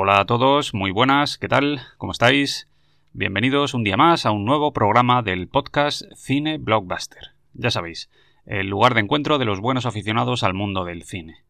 Hola 0.00 0.20
a 0.20 0.26
todos, 0.26 0.74
muy 0.74 0.92
buenas, 0.92 1.38
¿qué 1.38 1.48
tal? 1.48 1.80
¿Cómo 1.96 2.12
estáis? 2.12 2.68
Bienvenidos 3.14 3.74
un 3.74 3.82
día 3.82 3.96
más 3.96 4.26
a 4.26 4.30
un 4.30 4.44
nuevo 4.44 4.72
programa 4.72 5.22
del 5.22 5.48
podcast 5.48 6.02
Cine 6.14 6.58
Blockbuster. 6.58 7.32
Ya 7.54 7.72
sabéis, 7.72 8.08
el 8.46 8.68
lugar 8.68 8.94
de 8.94 9.00
encuentro 9.00 9.38
de 9.38 9.44
los 9.44 9.58
buenos 9.58 9.86
aficionados 9.86 10.44
al 10.44 10.54
mundo 10.54 10.84
del 10.84 11.02
cine. 11.02 11.42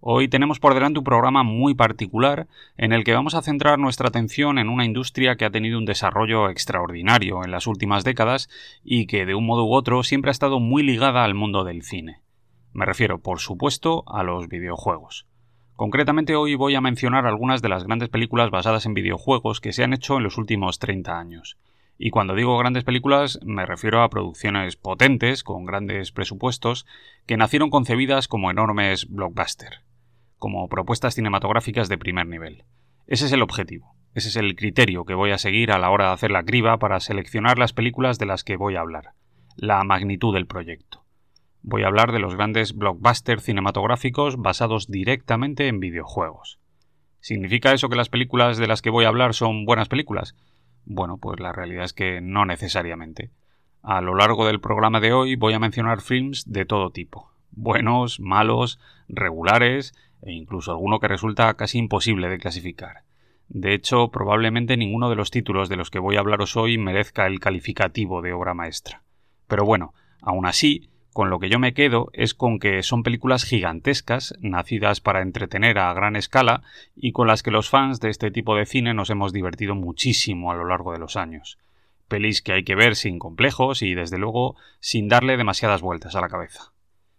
Hoy 0.00 0.28
tenemos 0.28 0.60
por 0.60 0.74
delante 0.74 0.98
un 0.98 1.04
programa 1.06 1.44
muy 1.44 1.72
particular 1.72 2.46
en 2.76 2.92
el 2.92 3.04
que 3.04 3.14
vamos 3.14 3.34
a 3.34 3.40
centrar 3.40 3.78
nuestra 3.78 4.08
atención 4.08 4.58
en 4.58 4.68
una 4.68 4.84
industria 4.84 5.36
que 5.36 5.46
ha 5.46 5.50
tenido 5.50 5.78
un 5.78 5.86
desarrollo 5.86 6.50
extraordinario 6.50 7.42
en 7.42 7.50
las 7.50 7.66
últimas 7.66 8.04
décadas 8.04 8.50
y 8.84 9.06
que 9.06 9.24
de 9.24 9.34
un 9.34 9.46
modo 9.46 9.64
u 9.64 9.72
otro 9.72 10.02
siempre 10.02 10.28
ha 10.28 10.32
estado 10.32 10.60
muy 10.60 10.82
ligada 10.82 11.24
al 11.24 11.32
mundo 11.32 11.64
del 11.64 11.82
cine. 11.82 12.20
Me 12.74 12.84
refiero, 12.84 13.20
por 13.22 13.40
supuesto, 13.40 14.04
a 14.08 14.22
los 14.24 14.46
videojuegos. 14.48 15.27
Concretamente 15.78 16.34
hoy 16.34 16.56
voy 16.56 16.74
a 16.74 16.80
mencionar 16.80 17.24
algunas 17.24 17.62
de 17.62 17.68
las 17.68 17.84
grandes 17.84 18.08
películas 18.08 18.50
basadas 18.50 18.84
en 18.84 18.94
videojuegos 18.94 19.60
que 19.60 19.72
se 19.72 19.84
han 19.84 19.92
hecho 19.92 20.16
en 20.16 20.24
los 20.24 20.36
últimos 20.36 20.80
30 20.80 21.16
años. 21.16 21.56
Y 21.96 22.10
cuando 22.10 22.34
digo 22.34 22.58
grandes 22.58 22.82
películas 22.82 23.38
me 23.44 23.64
refiero 23.64 24.02
a 24.02 24.10
producciones 24.10 24.74
potentes, 24.74 25.44
con 25.44 25.66
grandes 25.66 26.10
presupuestos, 26.10 26.84
que 27.26 27.36
nacieron 27.36 27.70
concebidas 27.70 28.26
como 28.26 28.50
enormes 28.50 29.08
blockbusters 29.08 29.84
como 30.36 30.68
propuestas 30.68 31.14
cinematográficas 31.14 31.88
de 31.88 31.96
primer 31.96 32.26
nivel. 32.26 32.64
Ese 33.06 33.26
es 33.26 33.32
el 33.32 33.42
objetivo, 33.42 33.94
ese 34.14 34.30
es 34.30 34.36
el 34.36 34.56
criterio 34.56 35.04
que 35.04 35.14
voy 35.14 35.30
a 35.30 35.38
seguir 35.38 35.70
a 35.70 35.78
la 35.78 35.90
hora 35.90 36.08
de 36.08 36.14
hacer 36.14 36.32
la 36.32 36.42
criba 36.42 36.78
para 36.78 36.98
seleccionar 36.98 37.56
las 37.56 37.72
películas 37.72 38.18
de 38.18 38.26
las 38.26 38.42
que 38.42 38.56
voy 38.56 38.74
a 38.74 38.80
hablar, 38.80 39.12
la 39.54 39.84
magnitud 39.84 40.34
del 40.34 40.46
proyecto. 40.48 41.04
Voy 41.70 41.82
a 41.82 41.88
hablar 41.88 42.12
de 42.12 42.18
los 42.18 42.34
grandes 42.34 42.74
blockbusters 42.74 43.42
cinematográficos 43.42 44.38
basados 44.38 44.86
directamente 44.86 45.68
en 45.68 45.80
videojuegos. 45.80 46.58
¿Significa 47.20 47.74
eso 47.74 47.90
que 47.90 47.96
las 47.96 48.08
películas 48.08 48.56
de 48.56 48.66
las 48.66 48.80
que 48.80 48.88
voy 48.88 49.04
a 49.04 49.08
hablar 49.08 49.34
son 49.34 49.66
buenas 49.66 49.88
películas? 49.88 50.34
Bueno, 50.86 51.18
pues 51.18 51.40
la 51.40 51.52
realidad 51.52 51.84
es 51.84 51.92
que 51.92 52.22
no 52.22 52.46
necesariamente. 52.46 53.32
A 53.82 54.00
lo 54.00 54.14
largo 54.14 54.46
del 54.46 54.60
programa 54.62 54.98
de 55.00 55.12
hoy 55.12 55.36
voy 55.36 55.52
a 55.52 55.58
mencionar 55.58 56.00
films 56.00 56.50
de 56.50 56.64
todo 56.64 56.88
tipo. 56.88 57.30
Buenos, 57.50 58.18
malos, 58.18 58.80
regulares 59.06 59.92
e 60.22 60.32
incluso 60.32 60.70
alguno 60.70 61.00
que 61.00 61.08
resulta 61.08 61.52
casi 61.52 61.76
imposible 61.76 62.30
de 62.30 62.38
clasificar. 62.38 63.02
De 63.50 63.74
hecho, 63.74 64.08
probablemente 64.08 64.78
ninguno 64.78 65.10
de 65.10 65.16
los 65.16 65.30
títulos 65.30 65.68
de 65.68 65.76
los 65.76 65.90
que 65.90 65.98
voy 65.98 66.16
a 66.16 66.20
hablaros 66.20 66.56
hoy 66.56 66.78
merezca 66.78 67.26
el 67.26 67.40
calificativo 67.40 68.22
de 68.22 68.32
obra 68.32 68.54
maestra. 68.54 69.02
Pero 69.46 69.66
bueno, 69.66 69.92
aún 70.22 70.46
así, 70.46 70.88
con 71.18 71.30
lo 71.30 71.40
que 71.40 71.48
yo 71.48 71.58
me 71.58 71.74
quedo 71.74 72.10
es 72.12 72.32
con 72.32 72.60
que 72.60 72.80
son 72.84 73.02
películas 73.02 73.42
gigantescas, 73.42 74.34
nacidas 74.38 75.00
para 75.00 75.20
entretener 75.20 75.76
a 75.80 75.92
gran 75.92 76.14
escala 76.14 76.62
y 76.94 77.10
con 77.10 77.26
las 77.26 77.42
que 77.42 77.50
los 77.50 77.68
fans 77.68 77.98
de 77.98 78.08
este 78.08 78.30
tipo 78.30 78.54
de 78.54 78.66
cine 78.66 78.94
nos 78.94 79.10
hemos 79.10 79.32
divertido 79.32 79.74
muchísimo 79.74 80.52
a 80.52 80.54
lo 80.54 80.64
largo 80.64 80.92
de 80.92 81.00
los 81.00 81.16
años. 81.16 81.58
Pelis 82.06 82.40
que 82.40 82.52
hay 82.52 82.62
que 82.62 82.76
ver 82.76 82.94
sin 82.94 83.18
complejos 83.18 83.82
y, 83.82 83.94
desde 83.94 84.16
luego, 84.16 84.54
sin 84.78 85.08
darle 85.08 85.36
demasiadas 85.36 85.82
vueltas 85.82 86.14
a 86.14 86.20
la 86.20 86.28
cabeza 86.28 86.70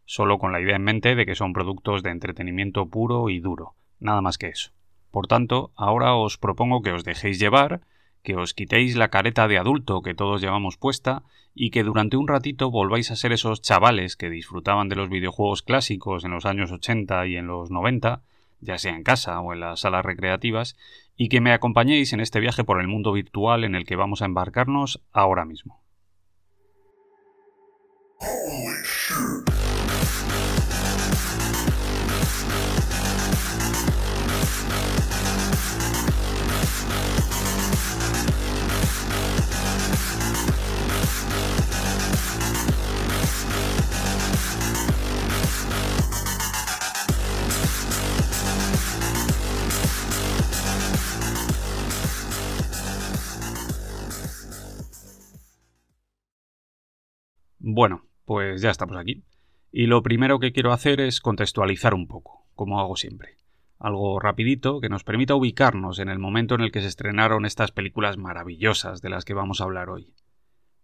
solo 0.06 0.40
con 0.40 0.54
la 0.54 0.62
idea 0.62 0.78
en 0.78 0.84
mente 0.84 1.16
de 1.16 1.26
que 1.26 1.36
son 1.36 1.52
productos 1.52 2.02
de 2.02 2.12
entretenimiento 2.12 2.86
puro 2.86 3.30
y 3.30 3.42
duro, 3.42 3.76
nada 4.00 4.22
más 4.22 4.38
que 4.38 4.48
eso. 4.48 4.72
Por 5.12 5.28
tanto, 5.28 5.72
ahora 5.76 6.16
os 6.16 6.38
propongo 6.38 6.82
que 6.82 6.94
os 6.94 7.04
dejéis 7.04 7.38
llevar, 7.38 7.82
que 8.24 8.36
os 8.36 8.54
quitéis 8.54 8.96
la 8.96 9.10
careta 9.10 9.48
de 9.48 9.58
adulto 9.58 10.02
que 10.02 10.14
todos 10.14 10.42
llevamos 10.42 10.78
puesta 10.78 11.24
y 11.56 11.72
que 11.72 11.84
durante 11.84 12.18
un 12.18 12.28
ratito 12.28 12.72
volváis 12.72 13.12
a 13.12 13.16
ser 13.16 13.32
esos 13.32 13.62
chavales 13.62 14.16
que 14.16 14.30
disfrutaban 14.30 14.90
de 14.90 14.96
los 14.96 15.10
videojuegos 15.10 15.62
clásicos 15.62 16.24
en 16.24 16.32
los 16.32 16.46
años 16.46 16.72
80 16.72 17.28
y 17.28 17.38
en 17.38 17.48
los 17.48 17.72
90, 17.72 18.22
ya 18.62 18.78
sea 18.78 18.96
en 18.96 19.04
casa 19.04 19.40
o 19.40 19.54
en 19.54 19.62
las 19.62 19.82
salas 19.82 20.06
recreativas, 20.06 20.78
y 21.18 21.30
que 21.30 21.42
me 21.42 21.52
acompañéis 21.52 22.14
en 22.14 22.20
este 22.20 22.40
viaje 22.40 22.64
por 22.64 22.80
el 22.80 22.88
mundo 22.88 23.12
virtual 23.12 23.64
en 23.64 23.76
el 23.76 23.86
que 23.86 23.96
vamos 23.96 24.22
a 24.22 24.26
embarcarnos 24.26 25.02
ahora 25.12 25.46
mismo. 25.46 25.79
Bueno, 57.80 58.04
pues 58.26 58.62
ya 58.62 58.72
estamos 58.72 58.98
aquí. 58.98 59.24
Y 59.72 59.86
lo 59.86 60.04
primero 60.04 60.40
que 60.40 60.52
quiero 60.52 60.74
hacer 60.74 61.00
es 61.00 61.22
contextualizar 61.22 61.94
un 61.94 62.08
poco, 62.10 62.46
como 62.54 62.82
hago 62.82 62.98
siempre. 62.98 63.38
Algo 63.80 64.20
rapidito 64.20 64.82
que 64.82 64.90
nos 64.90 65.06
permita 65.06 65.34
ubicarnos 65.36 66.00
en 66.00 66.10
el 66.10 66.20
momento 66.20 66.56
en 66.56 66.60
el 66.60 66.74
que 66.74 66.82
se 66.82 66.90
estrenaron 66.90 67.46
estas 67.46 67.72
películas 67.72 68.18
maravillosas 68.18 69.02
de 69.02 69.10
las 69.10 69.24
que 69.24 69.34
vamos 69.34 69.62
a 69.62 69.64
hablar 69.64 69.90
hoy. 69.90 70.14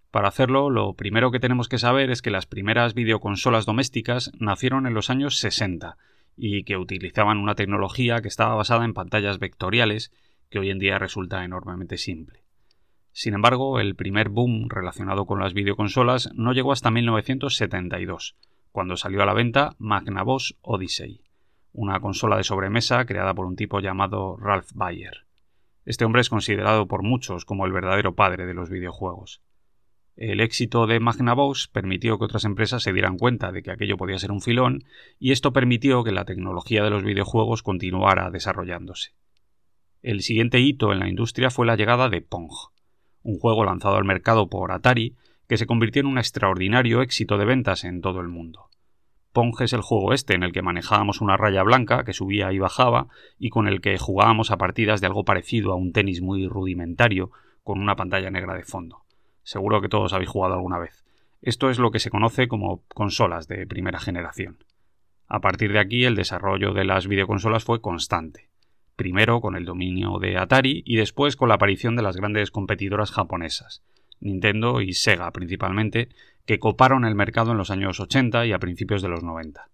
Para 0.10 0.30
hacerlo, 0.30 0.70
lo 0.70 0.94
primero 0.94 1.32
que 1.32 1.42
tenemos 1.42 1.68
que 1.68 1.80
saber 1.80 2.12
es 2.12 2.22
que 2.22 2.32
las 2.32 2.46
primeras 2.46 2.94
videoconsolas 2.94 3.66
domésticas 3.66 4.32
nacieron 4.40 4.88
en 4.88 4.94
los 4.94 5.10
años 5.10 5.38
60 5.40 5.98
y 6.38 6.64
que 6.64 6.78
utilizaban 6.78 7.40
una 7.40 7.56
tecnología 7.56 8.22
que 8.22 8.30
estaba 8.30 8.56
basada 8.56 8.86
en 8.86 8.94
pantallas 8.94 9.38
vectoriales 9.38 10.14
que 10.50 10.60
hoy 10.60 10.70
en 10.70 10.80
día 10.80 10.98
resulta 10.98 11.44
enormemente 11.44 11.98
simple. 11.98 12.45
Sin 13.18 13.34
embargo, 13.34 13.80
el 13.80 13.96
primer 13.96 14.28
boom 14.28 14.68
relacionado 14.68 15.26
con 15.26 15.40
las 15.40 15.54
videoconsolas 15.54 16.32
no 16.36 16.52
llegó 16.52 16.74
hasta 16.74 16.92
1972, 16.92 18.36
cuando 18.74 18.98
salió 18.98 19.24
a 19.24 19.26
la 19.26 19.34
venta 19.34 19.74
Magnavox 19.80 20.58
Odyssey, 20.60 21.22
una 21.72 22.02
consola 22.02 22.36
de 22.36 22.44
sobremesa 22.44 23.06
creada 23.06 23.34
por 23.34 23.46
un 23.46 23.56
tipo 23.56 23.80
llamado 23.80 24.36
Ralph 24.36 24.72
Bayer. 24.74 25.28
Este 25.86 26.04
hombre 26.04 26.20
es 26.20 26.30
considerado 26.30 26.90
por 26.90 27.04
muchos 27.04 27.46
como 27.46 27.66
el 27.66 27.72
verdadero 27.72 28.16
padre 28.16 28.46
de 28.46 28.54
los 28.54 28.70
videojuegos. 28.70 29.42
El 30.18 30.42
éxito 30.42 30.86
de 30.86 31.00
Magnavox 31.00 31.70
permitió 31.70 32.20
que 32.20 32.26
otras 32.26 32.44
empresas 32.44 32.84
se 32.84 32.92
dieran 32.92 33.18
cuenta 33.18 33.54
de 33.54 33.64
que 33.64 33.72
aquello 33.72 33.96
podía 33.96 34.20
ser 34.20 34.34
un 34.34 34.42
filón, 34.42 34.84
y 35.20 35.32
esto 35.32 35.54
permitió 35.54 36.04
que 36.04 36.12
la 36.12 36.26
tecnología 36.26 36.84
de 36.84 36.90
los 36.90 37.04
videojuegos 37.04 37.64
continuara 37.64 38.30
desarrollándose. 38.30 39.14
El 40.02 40.20
siguiente 40.20 40.60
hito 40.60 40.92
en 40.92 41.00
la 41.00 41.08
industria 41.08 41.50
fue 41.50 41.66
la 41.66 41.78
llegada 41.78 42.10
de 42.10 42.22
Pong, 42.22 42.52
un 43.26 43.40
juego 43.40 43.66
lanzado 43.66 43.96
al 43.96 44.06
mercado 44.06 44.50
por 44.50 44.72
Atari 44.72 45.16
que 45.50 45.58
se 45.58 45.66
convirtió 45.66 46.00
en 46.00 46.06
un 46.06 46.20
extraordinario 46.20 47.02
éxito 47.02 47.38
de 47.38 47.46
ventas 47.46 47.84
en 47.84 48.00
todo 48.02 48.22
el 48.22 48.28
mundo. 48.28 48.70
Pong 49.34 49.56
es 49.62 49.74
el 49.74 49.82
juego 49.82 50.14
este 50.14 50.36
en 50.36 50.44
el 50.44 50.54
que 50.54 50.62
manejábamos 50.62 51.22
una 51.22 51.36
raya 51.36 51.64
blanca 51.64 52.04
que 52.04 52.14
subía 52.14 52.54
y 52.54 52.60
bajaba 52.60 53.08
y 53.40 53.50
con 53.50 53.68
el 53.68 53.82
que 53.82 53.98
jugábamos 53.98 54.52
a 54.52 54.58
partidas 54.58 55.02
de 55.02 55.08
algo 55.08 55.26
parecido 55.26 55.74
a 55.74 55.76
un 55.76 55.92
tenis 55.92 56.22
muy 56.22 56.48
rudimentario 56.48 57.32
con 57.64 57.82
una 57.82 57.96
pantalla 57.96 58.30
negra 58.30 58.54
de 58.54 58.64
fondo. 58.64 59.02
Seguro 59.42 59.82
que 59.82 59.90
todos 59.90 60.14
habéis 60.14 60.30
jugado 60.30 60.54
alguna 60.54 60.78
vez. 60.78 61.04
Esto 61.42 61.72
es 61.72 61.80
lo 61.80 61.90
que 61.90 62.00
se 62.00 62.12
conoce 62.12 62.48
como 62.48 62.84
consolas 62.94 63.48
de 63.48 63.66
primera 63.66 64.00
generación. 64.00 64.64
A 65.28 65.42
partir 65.42 65.74
de 65.74 65.80
aquí 65.80 66.06
el 66.06 66.16
desarrollo 66.16 66.74
de 66.74 66.86
las 66.86 67.08
videoconsolas 67.08 67.64
fue 67.64 67.82
constante 67.82 68.50
primero 68.96 69.42
con 69.42 69.56
el 69.56 69.66
dominio 69.66 70.20
de 70.20 70.38
Atari 70.38 70.84
y 70.86 70.96
después 70.96 71.36
con 71.36 71.50
la 71.50 71.56
aparición 71.56 71.96
de 71.96 72.02
las 72.02 72.16
grandes 72.16 72.52
competidoras 72.52 73.12
japonesas, 73.12 73.84
Nintendo 74.20 74.82
y 74.82 74.94
Sega 74.94 75.32
principalmente, 75.32 76.10
que 76.46 76.60
coparon 76.60 77.06
el 77.06 77.16
mercado 77.16 77.52
en 77.52 77.58
los 77.58 77.72
años 77.72 78.00
80 78.00 78.46
y 78.46 78.54
a 78.54 78.60
principios 78.60 79.02
de 79.02 79.10
los 79.10 79.24
90. 79.24 79.70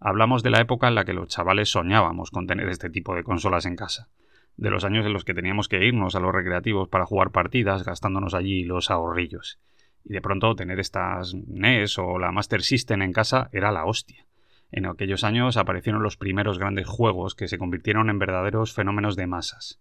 Hablamos 0.00 0.42
de 0.42 0.50
la 0.50 0.60
época 0.60 0.88
en 0.88 0.94
la 0.94 1.04
que 1.04 1.12
los 1.12 1.28
chavales 1.28 1.70
soñábamos 1.70 2.30
con 2.30 2.46
tener 2.46 2.68
este 2.68 2.90
tipo 2.90 3.14
de 3.14 3.24
consolas 3.24 3.66
en 3.66 3.76
casa, 3.76 4.08
de 4.56 4.70
los 4.70 4.84
años 4.84 5.04
en 5.06 5.12
los 5.12 5.24
que 5.24 5.34
teníamos 5.34 5.68
que 5.68 5.84
irnos 5.84 6.14
a 6.14 6.20
los 6.20 6.32
recreativos 6.32 6.88
para 6.88 7.06
jugar 7.06 7.30
partidas 7.30 7.84
gastándonos 7.84 8.34
allí 8.34 8.64
los 8.64 8.90
ahorrillos. 8.90 9.58
Y 10.04 10.12
de 10.12 10.20
pronto 10.20 10.54
tener 10.54 10.78
estas 10.80 11.34
NES 11.34 11.98
o 11.98 12.18
la 12.18 12.30
Master 12.30 12.62
System 12.62 13.02
en 13.02 13.12
casa 13.12 13.48
era 13.52 13.72
la 13.72 13.86
hostia. 13.86 14.26
En 14.72 14.86
aquellos 14.86 15.24
años 15.24 15.56
aparecieron 15.56 16.02
los 16.02 16.16
primeros 16.16 16.58
grandes 16.58 16.86
juegos 16.86 17.34
que 17.34 17.48
se 17.48 17.58
convirtieron 17.58 18.10
en 18.10 18.18
verdaderos 18.18 18.74
fenómenos 18.74 19.16
de 19.16 19.26
masas. 19.26 19.80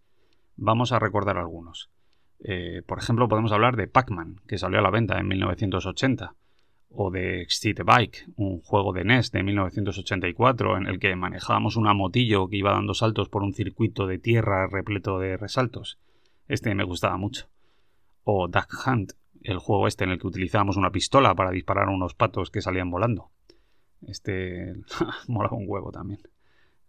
Vamos 0.55 0.91
a 0.91 0.99
recordar 0.99 1.37
algunos. 1.37 1.89
Eh, 2.43 2.81
por 2.85 2.99
ejemplo, 2.99 3.27
podemos 3.27 3.51
hablar 3.51 3.75
de 3.75 3.87
Pac-Man, 3.87 4.41
que 4.47 4.57
salió 4.57 4.79
a 4.79 4.81
la 4.83 4.91
venta 4.91 5.17
en 5.17 5.27
1980, 5.27 6.35
o 6.89 7.09
de 7.09 7.41
Exit 7.41 7.79
Bike, 7.83 8.25
un 8.35 8.61
juego 8.61 8.93
de 8.93 9.03
NES 9.03 9.31
de 9.31 9.43
1984 9.43 10.77
en 10.77 10.87
el 10.87 10.99
que 10.99 11.15
manejábamos 11.15 11.75
una 11.75 11.93
motillo 11.93 12.47
que 12.47 12.57
iba 12.57 12.71
dando 12.71 12.93
saltos 12.93 13.29
por 13.29 13.41
un 13.41 13.53
circuito 13.53 14.05
de 14.05 14.19
tierra 14.19 14.67
repleto 14.67 15.17
de 15.17 15.37
resaltos. 15.37 15.97
Este 16.47 16.75
me 16.75 16.83
gustaba 16.83 17.17
mucho. 17.17 17.47
O 18.23 18.47
Duck 18.47 18.67
Hunt, 18.85 19.13
el 19.41 19.57
juego 19.57 19.87
este 19.87 20.03
en 20.03 20.11
el 20.11 20.19
que 20.19 20.27
utilizábamos 20.27 20.77
una 20.77 20.91
pistola 20.91 21.33
para 21.33 21.51
disparar 21.51 21.87
a 21.87 21.91
unos 21.91 22.13
patos 22.13 22.51
que 22.51 22.61
salían 22.61 22.91
volando. 22.91 23.31
Este 24.07 24.75
mola 25.27 25.49
un 25.51 25.65
huevo 25.67 25.91
también. 25.91 26.21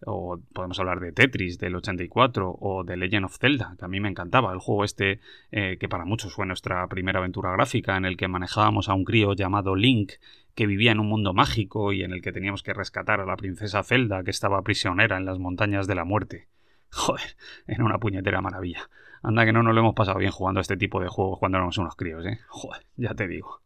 O 0.07 0.39
podemos 0.53 0.79
hablar 0.79 1.01
de 1.01 1.13
Tetris 1.13 1.59
del 1.59 1.77
84 1.77 2.59
o 2.61 2.85
de 2.85 2.97
Legend 2.97 3.25
of 3.25 3.39
Zelda, 3.39 3.75
que 3.79 3.85
a 3.87 3.89
mí 3.89 4.01
me 4.01 4.09
encantaba. 4.09 4.53
El 4.53 4.59
juego 4.59 4.85
este, 4.85 5.21
eh, 5.51 5.79
que 5.79 5.89
para 5.89 6.05
muchos 6.05 6.35
fue 6.35 6.47
nuestra 6.47 6.87
primera 6.89 7.21
aventura 7.21 7.53
gráfica, 7.53 7.97
en 7.97 8.05
el 8.05 8.17
que 8.17 8.29
manejábamos 8.29 8.89
a 8.89 8.95
un 8.95 9.05
crío 9.05 9.33
llamado 9.33 9.77
Link, 9.77 10.13
que 10.55 10.67
vivía 10.67 10.93
en 10.93 11.01
un 11.01 11.09
mundo 11.09 11.33
mágico 11.33 11.93
y 11.93 12.03
en 12.03 12.13
el 12.13 12.21
que 12.21 12.33
teníamos 12.33 12.63
que 12.63 12.75
rescatar 12.75 13.21
a 13.21 13.27
la 13.27 13.37
princesa 13.37 13.83
Zelda, 13.83 14.23
que 14.25 14.31
estaba 14.31 14.63
prisionera 14.63 15.17
en 15.17 15.25
las 15.25 15.39
montañas 15.39 15.87
de 15.87 15.95
la 15.95 16.05
muerte. 16.05 16.49
Joder, 16.91 17.37
era 17.67 17.85
una 17.85 17.99
puñetera 17.99 18.43
maravilla. 18.43 18.91
Anda 19.23 19.47
que 19.47 19.53
no 19.53 19.63
nos 19.63 19.75
lo 19.75 19.81
hemos 19.81 19.95
pasado 19.95 20.19
bien 20.19 20.33
jugando 20.33 20.61
a 20.61 20.63
este 20.63 20.77
tipo 20.77 21.01
de 21.01 21.09
juegos 21.09 21.39
cuando 21.39 21.57
éramos 21.57 21.79
unos 21.79 21.97
críos, 21.97 22.27
¿eh? 22.27 22.41
Joder, 22.49 22.85
ya 22.97 23.15
te 23.15 23.27
digo. 23.27 23.64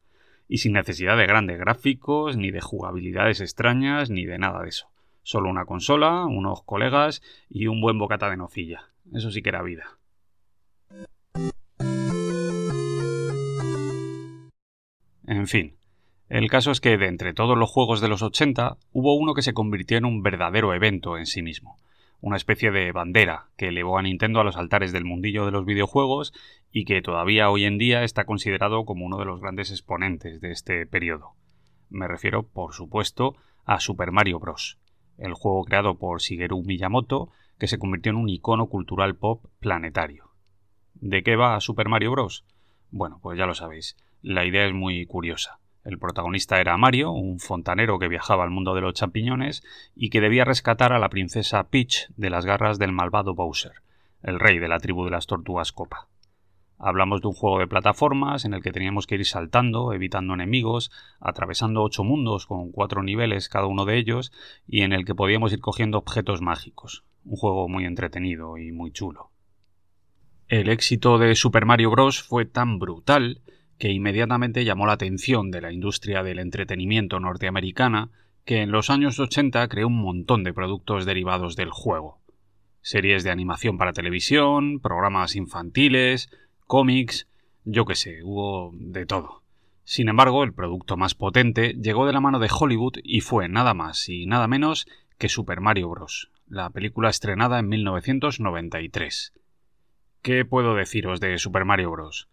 Y 0.48 0.58
sin 0.58 0.72
necesidad 0.72 1.16
de 1.16 1.26
grandes 1.26 1.58
gráficos, 1.58 2.36
ni 2.36 2.50
de 2.50 2.60
jugabilidades 2.60 3.40
extrañas, 3.40 4.10
ni 4.10 4.24
de 4.24 4.38
nada 4.38 4.62
de 4.62 4.70
eso. 4.70 4.88
Solo 5.22 5.50
una 5.50 5.66
consola, 5.66 6.24
unos 6.24 6.62
colegas 6.62 7.22
y 7.50 7.66
un 7.66 7.80
buen 7.80 7.98
bocata 7.98 8.30
de 8.30 8.38
nocilla. 8.38 8.88
Eso 9.12 9.30
sí 9.30 9.42
que 9.42 9.50
era 9.50 9.62
vida. 9.62 9.98
En 15.26 15.46
fin, 15.46 15.76
el 16.30 16.48
caso 16.48 16.70
es 16.70 16.80
que 16.80 16.96
de 16.96 17.06
entre 17.06 17.34
todos 17.34 17.56
los 17.56 17.70
juegos 17.70 18.00
de 18.00 18.08
los 18.08 18.22
80 18.22 18.78
hubo 18.92 19.14
uno 19.14 19.34
que 19.34 19.42
se 19.42 19.52
convirtió 19.52 19.98
en 19.98 20.06
un 20.06 20.22
verdadero 20.22 20.72
evento 20.74 21.18
en 21.18 21.26
sí 21.26 21.42
mismo 21.42 21.76
una 22.20 22.36
especie 22.36 22.70
de 22.70 22.90
bandera 22.92 23.48
que 23.56 23.68
elevó 23.68 23.98
a 23.98 24.02
Nintendo 24.02 24.40
a 24.40 24.44
los 24.44 24.56
altares 24.56 24.92
del 24.92 25.04
mundillo 25.04 25.44
de 25.44 25.52
los 25.52 25.64
videojuegos 25.64 26.32
y 26.72 26.84
que 26.84 27.02
todavía 27.02 27.50
hoy 27.50 27.64
en 27.64 27.78
día 27.78 28.02
está 28.02 28.24
considerado 28.24 28.84
como 28.84 29.06
uno 29.06 29.18
de 29.18 29.24
los 29.24 29.40
grandes 29.40 29.70
exponentes 29.70 30.40
de 30.40 30.50
este 30.50 30.86
periodo. 30.86 31.34
Me 31.90 32.08
refiero, 32.08 32.42
por 32.42 32.74
supuesto, 32.74 33.36
a 33.64 33.80
Super 33.80 34.12
Mario 34.12 34.38
Bros., 34.40 34.78
el 35.16 35.34
juego 35.34 35.64
creado 35.64 35.98
por 35.98 36.20
Shigeru 36.20 36.62
Miyamoto, 36.62 37.30
que 37.58 37.66
se 37.66 37.78
convirtió 37.78 38.10
en 38.10 38.16
un 38.16 38.28
icono 38.28 38.68
cultural 38.68 39.16
pop 39.16 39.44
planetario. 39.58 40.30
¿De 40.94 41.22
qué 41.22 41.36
va 41.36 41.60
Super 41.60 41.88
Mario 41.88 42.12
Bros? 42.12 42.44
Bueno, 42.90 43.18
pues 43.22 43.38
ya 43.38 43.46
lo 43.46 43.54
sabéis. 43.54 43.96
La 44.22 44.44
idea 44.44 44.66
es 44.66 44.72
muy 44.72 45.06
curiosa. 45.06 45.58
El 45.84 45.98
protagonista 45.98 46.60
era 46.60 46.76
Mario, 46.76 47.12
un 47.12 47.38
fontanero 47.38 47.98
que 47.98 48.08
viajaba 48.08 48.44
al 48.44 48.50
mundo 48.50 48.74
de 48.74 48.80
los 48.80 48.94
champiñones 48.94 49.62
y 49.94 50.10
que 50.10 50.20
debía 50.20 50.44
rescatar 50.44 50.92
a 50.92 50.98
la 50.98 51.08
princesa 51.08 51.68
Peach 51.68 52.08
de 52.16 52.30
las 52.30 52.44
garras 52.44 52.78
del 52.78 52.92
malvado 52.92 53.34
Bowser, 53.34 53.82
el 54.22 54.38
rey 54.38 54.58
de 54.58 54.68
la 54.68 54.80
tribu 54.80 55.04
de 55.04 55.12
las 55.12 55.26
tortugas 55.26 55.72
copa. 55.72 56.08
Hablamos 56.80 57.20
de 57.20 57.28
un 57.28 57.34
juego 57.34 57.58
de 57.58 57.66
plataformas 57.66 58.44
en 58.44 58.54
el 58.54 58.62
que 58.62 58.70
teníamos 58.70 59.06
que 59.08 59.16
ir 59.16 59.24
saltando, 59.24 59.92
evitando 59.92 60.34
enemigos, 60.34 60.92
atravesando 61.18 61.82
ocho 61.82 62.04
mundos 62.04 62.46
con 62.46 62.70
cuatro 62.70 63.02
niveles 63.02 63.48
cada 63.48 63.66
uno 63.66 63.84
de 63.84 63.98
ellos 63.98 64.32
y 64.66 64.82
en 64.82 64.92
el 64.92 65.04
que 65.04 65.14
podíamos 65.14 65.52
ir 65.52 65.60
cogiendo 65.60 65.98
objetos 65.98 66.40
mágicos. 66.40 67.04
Un 67.24 67.36
juego 67.36 67.68
muy 67.68 67.84
entretenido 67.84 68.58
y 68.58 68.70
muy 68.70 68.92
chulo. 68.92 69.30
El 70.46 70.68
éxito 70.68 71.18
de 71.18 71.34
Super 71.34 71.66
Mario 71.66 71.90
Bros. 71.90 72.22
fue 72.22 72.44
tan 72.44 72.78
brutal 72.78 73.42
que 73.78 73.90
inmediatamente 73.90 74.64
llamó 74.64 74.86
la 74.86 74.94
atención 74.94 75.50
de 75.50 75.60
la 75.60 75.72
industria 75.72 76.22
del 76.22 76.40
entretenimiento 76.40 77.20
norteamericana, 77.20 78.10
que 78.44 78.62
en 78.62 78.72
los 78.72 78.90
años 78.90 79.18
80 79.20 79.68
creó 79.68 79.86
un 79.86 80.00
montón 80.00 80.42
de 80.42 80.52
productos 80.52 81.06
derivados 81.06 81.54
del 81.54 81.70
juego. 81.70 82.18
Series 82.80 83.22
de 83.22 83.30
animación 83.30 83.78
para 83.78 83.92
televisión, 83.92 84.80
programas 84.80 85.36
infantiles, 85.36 86.30
cómics, 86.66 87.28
yo 87.64 87.84
qué 87.84 87.94
sé, 87.94 88.22
hubo 88.22 88.72
de 88.74 89.06
todo. 89.06 89.42
Sin 89.84 90.08
embargo, 90.08 90.44
el 90.44 90.52
producto 90.52 90.96
más 90.96 91.14
potente 91.14 91.74
llegó 91.74 92.06
de 92.06 92.12
la 92.12 92.20
mano 92.20 92.38
de 92.38 92.50
Hollywood 92.50 92.94
y 93.02 93.20
fue 93.20 93.48
nada 93.48 93.74
más 93.74 94.08
y 94.08 94.26
nada 94.26 94.48
menos 94.48 94.86
que 95.18 95.28
Super 95.28 95.60
Mario 95.60 95.88
Bros., 95.88 96.30
la 96.46 96.70
película 96.70 97.10
estrenada 97.10 97.58
en 97.58 97.68
1993. 97.68 99.32
¿Qué 100.22 100.44
puedo 100.44 100.74
deciros 100.74 101.20
de 101.20 101.38
Super 101.38 101.64
Mario 101.64 101.90
Bros.? 101.90 102.28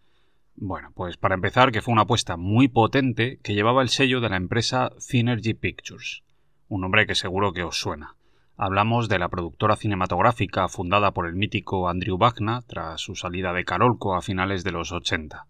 Bueno, 0.58 0.90
pues 0.94 1.18
para 1.18 1.34
empezar, 1.34 1.70
que 1.70 1.82
fue 1.82 1.92
una 1.92 2.02
apuesta 2.02 2.38
muy 2.38 2.68
potente 2.68 3.38
que 3.42 3.52
llevaba 3.52 3.82
el 3.82 3.90
sello 3.90 4.22
de 4.22 4.30
la 4.30 4.36
empresa 4.36 4.90
Synergy 4.98 5.52
Pictures, 5.52 6.22
un 6.68 6.80
nombre 6.80 7.06
que 7.06 7.14
seguro 7.14 7.52
que 7.52 7.62
os 7.62 7.78
suena. 7.78 8.16
Hablamos 8.56 9.10
de 9.10 9.18
la 9.18 9.28
productora 9.28 9.76
cinematográfica 9.76 10.66
fundada 10.68 11.10
por 11.10 11.26
el 11.26 11.34
mítico 11.34 11.90
Andrew 11.90 12.16
Wagner 12.16 12.62
tras 12.62 13.02
su 13.02 13.14
salida 13.14 13.52
de 13.52 13.66
Carolco 13.66 14.14
a 14.14 14.22
finales 14.22 14.64
de 14.64 14.72
los 14.72 14.92
80. 14.92 15.46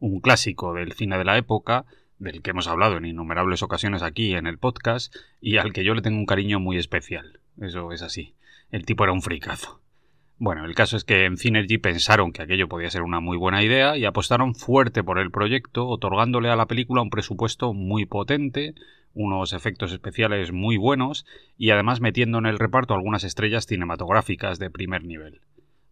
Un 0.00 0.20
clásico 0.20 0.72
del 0.72 0.94
cine 0.94 1.18
de 1.18 1.24
la 1.24 1.36
época, 1.36 1.84
del 2.18 2.40
que 2.40 2.50
hemos 2.50 2.66
hablado 2.66 2.96
en 2.96 3.04
innumerables 3.04 3.62
ocasiones 3.62 4.02
aquí 4.02 4.34
en 4.34 4.46
el 4.46 4.56
podcast 4.56 5.14
y 5.38 5.58
al 5.58 5.74
que 5.74 5.84
yo 5.84 5.92
le 5.92 6.00
tengo 6.00 6.18
un 6.18 6.24
cariño 6.24 6.60
muy 6.60 6.78
especial. 6.78 7.40
Eso 7.60 7.92
es 7.92 8.00
así. 8.00 8.34
El 8.70 8.86
tipo 8.86 9.04
era 9.04 9.12
un 9.12 9.20
fricazo. 9.20 9.82
Bueno, 10.38 10.66
el 10.66 10.74
caso 10.74 10.98
es 10.98 11.04
que 11.04 11.24
en 11.24 11.38
Synergy 11.38 11.78
pensaron 11.78 12.30
que 12.30 12.42
aquello 12.42 12.68
podía 12.68 12.90
ser 12.90 13.00
una 13.00 13.20
muy 13.20 13.38
buena 13.38 13.62
idea 13.62 13.96
y 13.96 14.04
apostaron 14.04 14.54
fuerte 14.54 15.02
por 15.02 15.18
el 15.18 15.30
proyecto, 15.30 15.88
otorgándole 15.88 16.50
a 16.50 16.56
la 16.56 16.66
película 16.66 17.00
un 17.00 17.08
presupuesto 17.08 17.72
muy 17.72 18.04
potente, 18.04 18.74
unos 19.14 19.54
efectos 19.54 19.92
especiales 19.92 20.52
muy 20.52 20.76
buenos 20.76 21.24
y 21.56 21.70
además 21.70 22.02
metiendo 22.02 22.36
en 22.36 22.44
el 22.44 22.58
reparto 22.58 22.92
algunas 22.92 23.24
estrellas 23.24 23.64
cinematográficas 23.64 24.58
de 24.58 24.68
primer 24.68 25.04
nivel. 25.04 25.40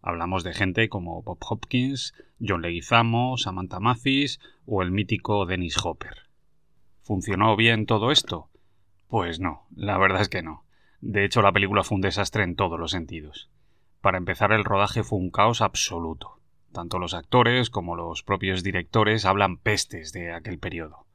Hablamos 0.03 0.43
de 0.43 0.53
gente 0.53 0.89
como 0.89 1.23
Bob 1.23 1.39
Hopkins, 1.49 2.13
John 2.39 2.61
Leguizamo, 2.61 3.37
Samantha 3.37 3.79
Mathis 3.79 4.39
o 4.67 4.83
el 4.83 4.91
mítico 4.91 5.47
Dennis 5.47 5.83
Hopper. 5.83 6.27
¿Funcionó 7.01 7.55
bien 7.55 7.87
todo 7.87 8.11
esto? 8.11 8.49
Pues 9.07 9.39
no, 9.39 9.65
la 9.75 9.97
verdad 9.97 10.21
es 10.21 10.29
que 10.29 10.43
no. 10.43 10.65
De 11.01 11.25
hecho, 11.25 11.41
la 11.41 11.51
película 11.51 11.83
fue 11.83 11.95
un 11.95 12.01
desastre 12.01 12.43
en 12.43 12.55
todos 12.55 12.79
los 12.79 12.91
sentidos. 12.91 13.49
Para 14.05 14.19
empezar, 14.19 14.51
el 14.51 14.65
rodaje 14.65 15.01
fue 15.01 15.17
un 15.17 15.31
caos 15.31 15.63
absoluto. 15.63 16.37
Tanto 16.71 16.99
los 16.99 17.15
actores 17.15 17.71
como 17.71 17.95
los 17.95 18.21
propios 18.21 18.61
directores 18.61 19.25
hablan 19.25 19.57
pestes 19.57 20.13
de 20.13 20.31
aquel 20.31 20.59
periodo. 20.59 21.07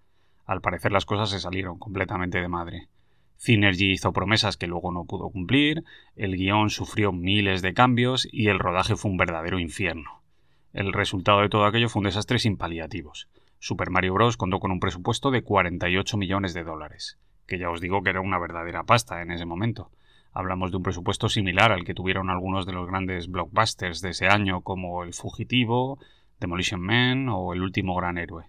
Al 0.44 0.60
parecer 0.60 0.90
las 0.90 1.04
cosas 1.04 1.30
se 1.30 1.38
salieron 1.38 1.78
completamente 1.78 2.40
de 2.40 2.48
madre. 2.48 2.88
Synergy 3.36 3.92
hizo 3.92 4.12
promesas 4.12 4.56
que 4.56 4.66
luego 4.66 4.90
no 4.90 5.04
pudo 5.04 5.30
cumplir, 5.30 5.84
el 6.16 6.34
guion 6.34 6.68
sufrió 6.68 7.12
miles 7.12 7.62
de 7.62 7.74
cambios 7.74 8.26
y 8.32 8.48
el 8.48 8.58
rodaje 8.58 8.96
fue 8.96 9.12
un 9.12 9.18
verdadero 9.18 9.60
infierno. 9.60 10.24
El 10.72 10.92
resultado 10.92 11.42
de 11.42 11.48
todo 11.48 11.66
aquello 11.66 11.88
fue 11.88 12.00
un 12.00 12.06
desastre 12.06 12.40
sin 12.40 12.56
paliativos. 12.56 13.28
Super 13.60 13.90
Mario 13.90 14.14
Bros. 14.14 14.36
contó 14.36 14.58
con 14.58 14.72
un 14.72 14.80
presupuesto 14.80 15.30
de 15.30 15.44
48 15.44 16.16
millones 16.16 16.54
de 16.54 16.64
dólares, 16.64 17.20
que 17.46 17.56
ya 17.56 17.70
os 17.70 17.80
digo 17.80 18.02
que 18.02 18.10
era 18.10 18.20
una 18.20 18.40
verdadera 18.40 18.82
pasta 18.82 19.22
en 19.22 19.30
ese 19.30 19.46
momento. 19.46 19.92
Hablamos 20.32 20.70
de 20.70 20.76
un 20.76 20.82
presupuesto 20.82 21.28
similar 21.28 21.72
al 21.72 21.84
que 21.84 21.94
tuvieron 21.94 22.30
algunos 22.30 22.64
de 22.66 22.72
los 22.72 22.86
grandes 22.86 23.28
blockbusters 23.28 24.00
de 24.00 24.10
ese 24.10 24.28
año 24.28 24.60
como 24.60 25.02
El 25.02 25.12
Fugitivo, 25.12 25.98
Demolition 26.38 26.80
Man 26.80 27.28
o 27.28 27.52
El 27.52 27.62
Último 27.62 27.96
Gran 27.96 28.16
Héroe. 28.16 28.46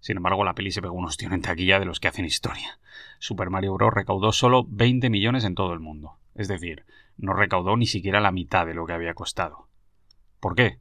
Sin 0.00 0.16
embargo, 0.16 0.44
la 0.44 0.54
peli 0.54 0.70
se 0.70 0.80
pegó 0.80 0.94
unos 0.94 1.16
tíos 1.16 1.32
en 1.32 1.42
taquilla 1.42 1.78
de 1.78 1.84
los 1.84 2.00
que 2.00 2.08
hacen 2.08 2.24
historia. 2.24 2.78
Super 3.18 3.50
Mario 3.50 3.74
Bros. 3.74 3.92
recaudó 3.92 4.32
solo 4.32 4.64
20 4.68 5.10
millones 5.10 5.44
en 5.44 5.54
todo 5.54 5.74
el 5.74 5.80
mundo. 5.80 6.16
Es 6.34 6.48
decir, 6.48 6.84
no 7.18 7.34
recaudó 7.34 7.76
ni 7.76 7.86
siquiera 7.86 8.20
la 8.20 8.32
mitad 8.32 8.64
de 8.64 8.74
lo 8.74 8.86
que 8.86 8.94
había 8.94 9.14
costado. 9.14 9.68
¿Por 10.40 10.54
qué? 10.54 10.78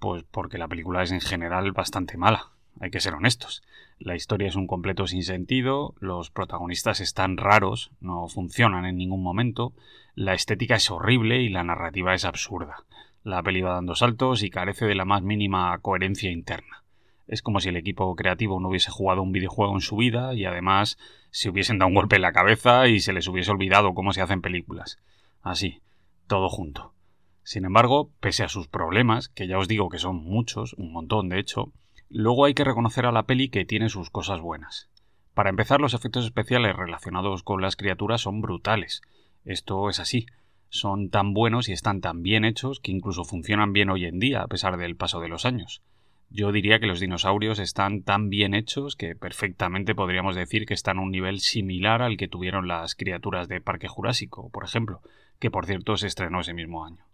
Pues 0.00 0.24
porque 0.24 0.58
la 0.58 0.68
película 0.68 1.02
es 1.02 1.12
en 1.12 1.20
general 1.20 1.72
bastante 1.72 2.16
mala 2.18 2.57
hay 2.80 2.90
que 2.90 3.00
ser 3.00 3.14
honestos. 3.14 3.62
La 3.98 4.14
historia 4.14 4.48
es 4.48 4.56
un 4.56 4.66
completo 4.66 5.06
sinsentido, 5.06 5.94
los 5.98 6.30
protagonistas 6.30 7.00
están 7.00 7.36
raros, 7.36 7.90
no 8.00 8.28
funcionan 8.28 8.84
en 8.84 8.96
ningún 8.96 9.22
momento, 9.22 9.72
la 10.14 10.34
estética 10.34 10.76
es 10.76 10.90
horrible 10.90 11.42
y 11.42 11.48
la 11.48 11.64
narrativa 11.64 12.14
es 12.14 12.24
absurda. 12.24 12.84
La 13.24 13.42
peli 13.42 13.60
va 13.60 13.74
dando 13.74 13.94
saltos 13.94 14.42
y 14.42 14.50
carece 14.50 14.86
de 14.86 14.94
la 14.94 15.04
más 15.04 15.22
mínima 15.22 15.76
coherencia 15.80 16.30
interna. 16.30 16.84
Es 17.26 17.42
como 17.42 17.60
si 17.60 17.68
el 17.68 17.76
equipo 17.76 18.14
creativo 18.16 18.58
no 18.58 18.68
hubiese 18.68 18.90
jugado 18.90 19.22
un 19.22 19.32
videojuego 19.32 19.74
en 19.74 19.82
su 19.82 19.96
vida 19.96 20.34
y 20.34 20.46
además 20.46 20.96
se 21.30 21.50
hubiesen 21.50 21.78
dado 21.78 21.88
un 21.88 21.94
golpe 21.94 22.16
en 22.16 22.22
la 22.22 22.32
cabeza 22.32 22.88
y 22.88 23.00
se 23.00 23.12
les 23.12 23.28
hubiese 23.28 23.50
olvidado 23.50 23.92
cómo 23.92 24.12
se 24.12 24.22
hacen 24.22 24.40
películas. 24.40 24.98
Así, 25.42 25.82
todo 26.26 26.48
junto. 26.48 26.94
Sin 27.42 27.64
embargo, 27.64 28.10
pese 28.20 28.44
a 28.44 28.48
sus 28.48 28.68
problemas, 28.68 29.28
que 29.28 29.46
ya 29.46 29.58
os 29.58 29.68
digo 29.68 29.88
que 29.88 29.98
son 29.98 30.16
muchos, 30.16 30.74
un 30.74 30.92
montón 30.92 31.28
de 31.28 31.38
hecho, 31.38 31.72
Luego 32.10 32.46
hay 32.46 32.54
que 32.54 32.64
reconocer 32.64 33.04
a 33.04 33.12
la 33.12 33.24
peli 33.24 33.50
que 33.50 33.66
tiene 33.66 33.90
sus 33.90 34.08
cosas 34.08 34.40
buenas. 34.40 34.88
Para 35.34 35.50
empezar, 35.50 35.80
los 35.80 35.92
efectos 35.92 36.24
especiales 36.24 36.74
relacionados 36.74 37.42
con 37.42 37.60
las 37.60 37.76
criaturas 37.76 38.22
son 38.22 38.40
brutales. 38.40 39.02
Esto 39.44 39.90
es 39.90 40.00
así. 40.00 40.26
Son 40.70 41.10
tan 41.10 41.34
buenos 41.34 41.68
y 41.68 41.72
están 41.72 42.00
tan 42.00 42.22
bien 42.22 42.44
hechos 42.44 42.80
que 42.80 42.92
incluso 42.92 43.24
funcionan 43.24 43.72
bien 43.72 43.90
hoy 43.90 44.06
en 44.06 44.18
día, 44.18 44.42
a 44.42 44.46
pesar 44.46 44.78
del 44.78 44.96
paso 44.96 45.20
de 45.20 45.28
los 45.28 45.44
años. 45.44 45.82
Yo 46.30 46.50
diría 46.50 46.78
que 46.78 46.86
los 46.86 47.00
dinosaurios 47.00 47.58
están 47.58 48.02
tan 48.02 48.30
bien 48.30 48.54
hechos 48.54 48.96
que 48.96 49.14
perfectamente 49.14 49.94
podríamos 49.94 50.34
decir 50.34 50.66
que 50.66 50.74
están 50.74 50.98
a 50.98 51.02
un 51.02 51.10
nivel 51.10 51.40
similar 51.40 52.02
al 52.02 52.16
que 52.16 52.28
tuvieron 52.28 52.68
las 52.68 52.94
criaturas 52.94 53.48
de 53.48 53.60
Parque 53.60 53.88
Jurásico, 53.88 54.50
por 54.50 54.64
ejemplo, 54.64 55.00
que 55.38 55.50
por 55.50 55.66
cierto 55.66 55.96
se 55.96 56.06
estrenó 56.06 56.40
ese 56.40 56.54
mismo 56.54 56.84
año. 56.84 57.07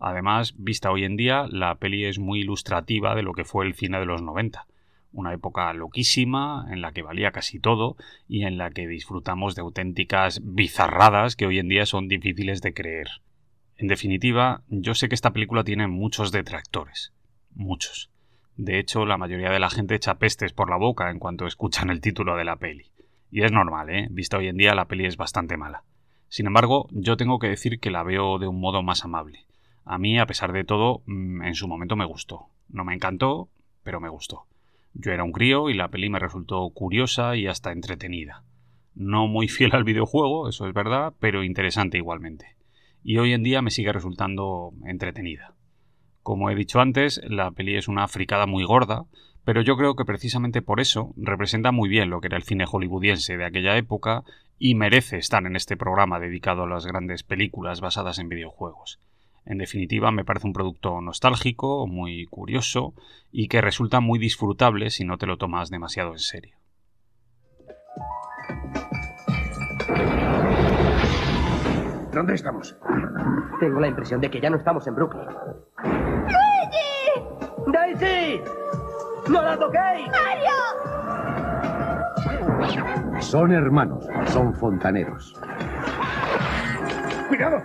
Además, 0.00 0.54
vista 0.56 0.90
hoy 0.90 1.04
en 1.04 1.16
día, 1.16 1.46
la 1.50 1.74
peli 1.74 2.06
es 2.06 2.18
muy 2.18 2.40
ilustrativa 2.40 3.14
de 3.14 3.22
lo 3.22 3.34
que 3.34 3.44
fue 3.44 3.66
el 3.66 3.74
cine 3.74 4.00
de 4.00 4.06
los 4.06 4.22
90. 4.22 4.66
una 5.12 5.34
época 5.34 5.72
loquísima 5.72 6.66
en 6.70 6.82
la 6.82 6.92
que 6.92 7.02
valía 7.02 7.32
casi 7.32 7.58
todo 7.58 7.96
y 8.28 8.44
en 8.44 8.58
la 8.58 8.70
que 8.70 8.86
disfrutamos 8.86 9.56
de 9.56 9.62
auténticas 9.62 10.40
bizarradas 10.44 11.34
que 11.34 11.46
hoy 11.46 11.58
en 11.58 11.68
día 11.68 11.84
son 11.84 12.06
difíciles 12.06 12.62
de 12.62 12.72
creer. 12.72 13.08
En 13.76 13.88
definitiva, 13.88 14.62
yo 14.68 14.94
sé 14.94 15.08
que 15.08 15.16
esta 15.16 15.32
película 15.32 15.64
tiene 15.64 15.88
muchos 15.88 16.30
detractores, 16.30 17.12
muchos. 17.54 18.08
De 18.56 18.78
hecho, 18.78 19.04
la 19.04 19.18
mayoría 19.18 19.50
de 19.50 19.58
la 19.58 19.68
gente 19.68 19.96
echa 19.96 20.18
pestes 20.18 20.52
por 20.52 20.70
la 20.70 20.76
boca 20.76 21.10
en 21.10 21.18
cuanto 21.18 21.44
escuchan 21.44 21.90
el 21.90 22.00
título 22.00 22.36
de 22.36 22.44
la 22.44 22.56
peli. 22.56 22.92
Y 23.32 23.42
es 23.42 23.50
normal, 23.50 23.90
¿eh? 23.90 24.06
Vista 24.10 24.38
hoy 24.38 24.46
en 24.46 24.56
día, 24.56 24.74
la 24.74 24.86
peli 24.86 25.06
es 25.06 25.16
bastante 25.16 25.56
mala. 25.56 25.82
Sin 26.28 26.46
embargo, 26.46 26.88
yo 26.92 27.16
tengo 27.16 27.40
que 27.40 27.48
decir 27.48 27.80
que 27.80 27.90
la 27.90 28.04
veo 28.04 28.38
de 28.38 28.46
un 28.46 28.60
modo 28.60 28.84
más 28.84 29.04
amable. 29.04 29.46
A 29.90 29.98
mí, 29.98 30.20
a 30.20 30.26
pesar 30.26 30.52
de 30.52 30.62
todo, 30.62 31.02
mm, 31.06 31.42
en 31.42 31.56
su 31.56 31.66
momento 31.66 31.96
me 31.96 32.04
gustó. 32.04 32.46
No 32.68 32.84
me 32.84 32.94
encantó, 32.94 33.48
pero 33.82 33.98
me 33.98 34.08
gustó. 34.08 34.44
Yo 34.94 35.10
era 35.10 35.24
un 35.24 35.32
crío 35.32 35.68
y 35.68 35.74
la 35.74 35.88
peli 35.88 36.08
me 36.08 36.20
resultó 36.20 36.70
curiosa 36.70 37.34
y 37.34 37.48
hasta 37.48 37.72
entretenida. 37.72 38.44
No 38.94 39.26
muy 39.26 39.48
fiel 39.48 39.74
al 39.74 39.82
videojuego, 39.82 40.48
eso 40.48 40.68
es 40.68 40.74
verdad, 40.74 41.12
pero 41.18 41.42
interesante 41.42 41.96
igualmente. 41.96 42.54
Y 43.02 43.18
hoy 43.18 43.32
en 43.32 43.42
día 43.42 43.62
me 43.62 43.72
sigue 43.72 43.92
resultando 43.92 44.72
entretenida. 44.86 45.54
Como 46.22 46.50
he 46.50 46.54
dicho 46.54 46.80
antes, 46.80 47.20
la 47.24 47.50
peli 47.50 47.74
es 47.74 47.88
una 47.88 48.06
fricada 48.06 48.46
muy 48.46 48.62
gorda, 48.62 49.06
pero 49.44 49.60
yo 49.60 49.76
creo 49.76 49.96
que 49.96 50.04
precisamente 50.04 50.62
por 50.62 50.78
eso 50.78 51.12
representa 51.16 51.72
muy 51.72 51.88
bien 51.88 52.10
lo 52.10 52.20
que 52.20 52.28
era 52.28 52.36
el 52.36 52.44
cine 52.44 52.64
hollywoodiense 52.64 53.36
de 53.36 53.44
aquella 53.44 53.76
época 53.76 54.22
y 54.56 54.76
merece 54.76 55.16
estar 55.16 55.44
en 55.44 55.56
este 55.56 55.76
programa 55.76 56.20
dedicado 56.20 56.62
a 56.62 56.68
las 56.68 56.86
grandes 56.86 57.24
películas 57.24 57.80
basadas 57.80 58.20
en 58.20 58.28
videojuegos. 58.28 59.00
En 59.50 59.58
definitiva, 59.58 60.10
me 60.12 60.24
parece 60.24 60.46
un 60.46 60.52
producto 60.52 61.00
nostálgico, 61.00 61.88
muy 61.88 62.24
curioso 62.26 62.94
y 63.32 63.48
que 63.48 63.60
resulta 63.60 63.98
muy 63.98 64.20
disfrutable 64.20 64.90
si 64.90 65.04
no 65.04 65.18
te 65.18 65.26
lo 65.26 65.38
tomas 65.38 65.70
demasiado 65.70 66.12
en 66.12 66.20
serio. 66.20 66.56
¿Dónde 72.12 72.34
estamos? 72.34 72.78
Tengo 73.58 73.80
la 73.80 73.88
impresión 73.88 74.20
de 74.20 74.30
que 74.30 74.40
ya 74.40 74.50
no 74.50 74.56
estamos 74.56 74.86
en 74.86 74.94
Brooklyn. 74.94 75.26
¡Daisy! 76.28 77.18
¡Daisy! 77.72 78.40
¡No 79.28 79.42
la 79.42 79.58
toquéis! 79.58 80.06
¡Mario! 80.12 80.52
Son 83.20 83.50
hermanos, 83.50 84.06
son 84.26 84.54
fontaneros. 84.54 85.34
¡Cuidado! 87.26 87.60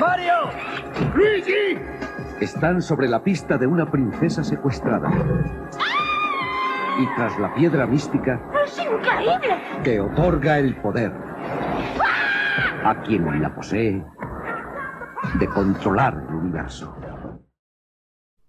¡Mario! 0.00 0.71
¡Luigi! 1.14 1.78
Están 2.40 2.82
sobre 2.82 3.08
la 3.08 3.22
pista 3.22 3.58
de 3.58 3.66
una 3.66 3.90
princesa 3.90 4.42
secuestrada. 4.42 5.10
Y 6.98 7.06
tras 7.16 7.38
la 7.38 7.54
piedra 7.54 7.86
mística 7.86 8.40
¡Es 8.64 8.78
increíble! 8.78 9.82
que 9.82 10.00
otorga 10.00 10.58
el 10.58 10.76
poder 10.76 11.12
a 12.84 13.02
quien 13.02 13.40
la 13.40 13.54
posee 13.54 14.04
de 15.38 15.46
controlar 15.48 16.24
el 16.28 16.34
universo. 16.34 16.96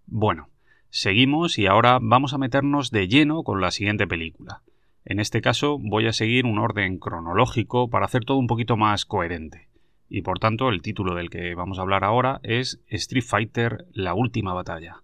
Bueno, 0.05 0.50
seguimos 0.89 1.57
y 1.60 1.67
ahora 1.67 2.00
vamos 2.01 2.33
a 2.33 2.38
meternos 2.38 2.91
de 2.91 3.07
lleno 3.07 3.43
con 3.43 3.62
la 3.62 3.72
siguiente 3.72 4.07
película. 4.07 4.62
En 5.05 5.19
este 5.19 5.41
caso 5.41 5.77
voy 5.79 6.07
a 6.07 6.13
seguir 6.13 6.45
un 6.45 6.60
orden 6.60 6.98
cronológico 6.98 7.89
para 7.89 8.05
hacer 8.05 8.25
todo 8.25 8.38
un 8.38 8.48
poquito 8.48 8.77
más 8.77 9.05
coherente. 9.05 9.69
Y 10.13 10.22
por 10.22 10.38
tanto 10.38 10.70
el 10.70 10.84
título 10.84 11.15
del 11.15 11.32
que 11.32 11.55
vamos 11.55 11.79
a 11.79 11.82
hablar 11.82 12.03
ahora 12.03 12.39
es 12.43 12.79
Street 12.86 13.24
Fighter 13.24 13.88
La 13.93 14.13
Última 14.13 14.53
Batalla. 14.53 15.01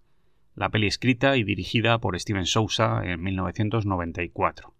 La 0.54 0.70
peli 0.70 0.86
escrita 0.86 1.36
y 1.36 1.44
dirigida 1.44 1.98
por 1.98 2.20
Steven 2.20 2.46
Sousa 2.46 3.02
en 3.04 3.20
1994. 3.24 4.72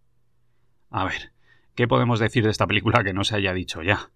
A 0.92 1.06
ver, 1.06 1.32
¿qué 1.74 1.88
podemos 1.88 2.20
decir 2.20 2.44
de 2.44 2.52
esta 2.52 2.68
película 2.68 3.04
que 3.04 3.12
no 3.12 3.24
se 3.24 3.38
haya 3.38 3.56
dicho 3.56 3.82
ya? 3.82 4.12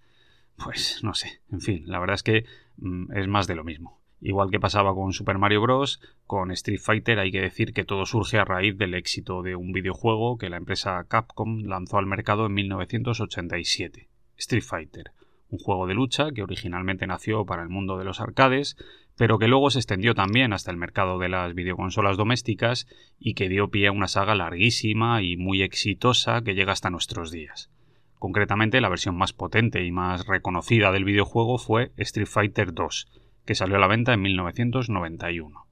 Pues 0.63 1.03
no 1.03 1.15
sé, 1.15 1.41
en 1.51 1.61
fin, 1.61 1.81
la 1.87 1.97
verdad 1.97 2.13
es 2.13 2.21
que 2.21 2.45
mm, 2.77 3.11
es 3.17 3.27
más 3.27 3.47
de 3.47 3.55
lo 3.55 3.63
mismo. 3.63 3.99
Igual 4.21 4.51
que 4.51 4.59
pasaba 4.59 4.93
con 4.93 5.13
Super 5.13 5.39
Mario 5.39 5.61
Bros., 5.61 5.99
con 6.27 6.51
Street 6.51 6.79
Fighter 6.79 7.17
hay 7.17 7.31
que 7.31 7.41
decir 7.41 7.73
que 7.73 7.85
todo 7.85 8.05
surge 8.05 8.37
a 8.37 8.45
raíz 8.45 8.77
del 8.77 8.93
éxito 8.93 9.41
de 9.41 9.55
un 9.55 9.71
videojuego 9.71 10.37
que 10.37 10.51
la 10.51 10.57
empresa 10.57 11.03
Capcom 11.07 11.63
lanzó 11.63 11.97
al 11.97 12.05
mercado 12.05 12.45
en 12.45 12.53
1987, 12.53 14.09
Street 14.37 14.63
Fighter, 14.63 15.11
un 15.53 15.59
juego 15.59 15.85
de 15.85 15.93
lucha 15.93 16.31
que 16.31 16.41
originalmente 16.41 17.05
nació 17.05 17.45
para 17.45 17.61
el 17.61 17.69
mundo 17.69 17.99
de 17.99 18.05
los 18.05 18.19
arcades, 18.19 18.75
pero 19.15 19.37
que 19.37 19.47
luego 19.47 19.69
se 19.69 19.77
extendió 19.77 20.15
también 20.15 20.51
hasta 20.51 20.71
el 20.71 20.77
mercado 20.77 21.19
de 21.19 21.29
las 21.29 21.53
videoconsolas 21.53 22.17
domésticas 22.17 22.87
y 23.19 23.35
que 23.35 23.49
dio 23.49 23.69
pie 23.69 23.87
a 23.87 23.91
una 23.91 24.07
saga 24.07 24.33
larguísima 24.33 25.21
y 25.21 25.37
muy 25.37 25.61
exitosa 25.61 26.41
que 26.41 26.55
llega 26.55 26.71
hasta 26.71 26.89
nuestros 26.89 27.29
días. 27.29 27.69
Concretamente, 28.17 28.81
la 28.81 28.89
versión 28.89 29.15
más 29.15 29.33
potente 29.33 29.85
y 29.85 29.91
más 29.91 30.25
reconocida 30.25 30.91
del 30.91 31.05
videojuego 31.05 31.59
fue 31.59 31.91
Street 31.97 32.27
Fighter 32.27 32.73
2, 32.73 33.07
que 33.45 33.53
salió 33.53 33.75
a 33.75 33.79
la 33.79 33.87
venta 33.87 34.13
en 34.13 34.21
1991. 34.23 35.67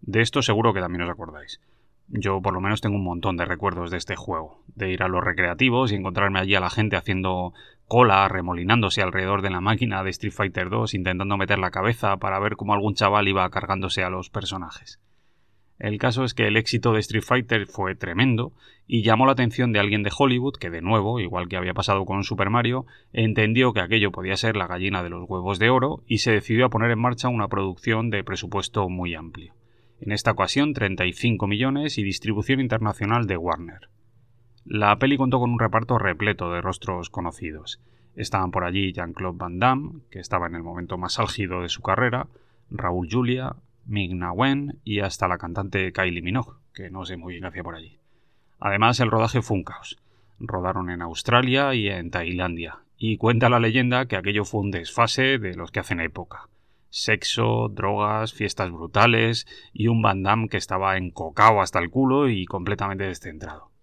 De 0.00 0.22
esto 0.22 0.42
seguro 0.42 0.74
que 0.74 0.80
también 0.80 1.02
os 1.02 1.10
acordáis. 1.10 1.60
Yo 2.08 2.42
por 2.42 2.52
lo 2.52 2.60
menos 2.60 2.80
tengo 2.80 2.96
un 2.96 3.04
montón 3.04 3.36
de 3.36 3.44
recuerdos 3.44 3.90
de 3.90 3.96
este 3.96 4.16
juego, 4.16 4.62
de 4.74 4.92
ir 4.92 5.02
a 5.02 5.08
los 5.08 5.22
recreativos 5.22 5.92
y 5.92 5.94
encontrarme 5.94 6.40
allí 6.40 6.54
a 6.54 6.60
la 6.60 6.68
gente 6.68 6.96
haciendo 6.96 7.54
cola, 7.86 8.26
remolinándose 8.28 9.02
alrededor 9.02 9.42
de 9.42 9.50
la 9.50 9.60
máquina 9.60 10.02
de 10.02 10.10
Street 10.10 10.32
Fighter 10.32 10.70
2, 10.70 10.94
intentando 10.94 11.36
meter 11.36 11.58
la 11.58 11.70
cabeza 11.70 12.16
para 12.16 12.38
ver 12.38 12.56
cómo 12.56 12.74
algún 12.74 12.94
chaval 12.94 13.28
iba 13.28 13.48
cargándose 13.50 14.02
a 14.02 14.10
los 14.10 14.30
personajes. 14.30 15.00
El 15.78 15.98
caso 15.98 16.24
es 16.24 16.34
que 16.34 16.46
el 16.46 16.56
éxito 16.56 16.92
de 16.92 17.00
Street 17.00 17.24
Fighter 17.24 17.66
fue 17.66 17.96
tremendo 17.96 18.52
y 18.86 19.02
llamó 19.02 19.26
la 19.26 19.32
atención 19.32 19.72
de 19.72 19.80
alguien 19.80 20.02
de 20.02 20.12
Hollywood 20.16 20.56
que 20.56 20.70
de 20.70 20.80
nuevo, 20.80 21.18
igual 21.18 21.48
que 21.48 21.56
había 21.56 21.74
pasado 21.74 22.04
con 22.04 22.22
Super 22.22 22.48
Mario, 22.48 22.86
entendió 23.12 23.72
que 23.72 23.80
aquello 23.80 24.12
podía 24.12 24.36
ser 24.36 24.56
la 24.56 24.68
gallina 24.68 25.02
de 25.02 25.10
los 25.10 25.28
huevos 25.28 25.58
de 25.58 25.70
oro 25.70 26.02
y 26.06 26.18
se 26.18 26.30
decidió 26.30 26.66
a 26.66 26.70
poner 26.70 26.92
en 26.92 27.00
marcha 27.00 27.28
una 27.28 27.48
producción 27.48 28.10
de 28.10 28.22
presupuesto 28.22 28.88
muy 28.88 29.14
amplio. 29.14 29.54
En 30.00 30.12
esta 30.12 30.30
ocasión 30.30 30.74
35 30.74 31.46
millones 31.46 31.98
y 31.98 32.04
distribución 32.04 32.60
internacional 32.60 33.26
de 33.26 33.36
Warner. 33.36 33.88
La 34.66 34.98
peli 34.98 35.18
contó 35.18 35.40
con 35.40 35.50
un 35.50 35.58
reparto 35.58 35.98
repleto 35.98 36.50
de 36.50 36.62
rostros 36.62 37.10
conocidos. 37.10 37.82
Estaban 38.16 38.50
por 38.50 38.64
allí 38.64 38.92
Jean-Claude 38.94 39.36
Van 39.36 39.58
Damme, 39.58 40.00
que 40.10 40.20
estaba 40.20 40.46
en 40.46 40.54
el 40.54 40.62
momento 40.62 40.96
más 40.96 41.18
álgido 41.18 41.60
de 41.60 41.68
su 41.68 41.82
carrera, 41.82 42.28
Raúl 42.70 43.08
Julia, 43.10 43.56
Ming-Na 43.84 44.32
Wen 44.32 44.80
y 44.82 45.00
hasta 45.00 45.28
la 45.28 45.36
cantante 45.36 45.92
Kylie 45.92 46.22
Minogue, 46.22 46.56
que 46.72 46.88
no 46.88 47.04
sé 47.04 47.18
muy 47.18 47.34
bien 47.34 47.44
hacía 47.44 47.62
por 47.62 47.74
allí. 47.74 47.98
Además, 48.58 49.00
el 49.00 49.10
rodaje 49.10 49.42
fue 49.42 49.58
un 49.58 49.64
caos. 49.64 49.98
Rodaron 50.38 50.88
en 50.88 51.02
Australia 51.02 51.74
y 51.74 51.88
en 51.88 52.10
Tailandia, 52.10 52.78
y 52.96 53.18
cuenta 53.18 53.50
la 53.50 53.60
leyenda 53.60 54.06
que 54.06 54.16
aquello 54.16 54.46
fue 54.46 54.62
un 54.62 54.70
desfase 54.70 55.38
de 55.38 55.56
los 55.56 55.70
que 55.70 55.80
hacen 55.80 56.00
época. 56.00 56.48
Sexo, 56.88 57.68
drogas, 57.68 58.32
fiestas 58.32 58.70
brutales 58.70 59.46
y 59.74 59.88
un 59.88 60.00
Van 60.00 60.22
Damme 60.22 60.48
que 60.48 60.56
estaba 60.56 60.96
encocado 60.96 61.60
hasta 61.60 61.80
el 61.80 61.90
culo 61.90 62.30
y 62.30 62.46
completamente 62.46 63.04
descentrado. 63.04 63.73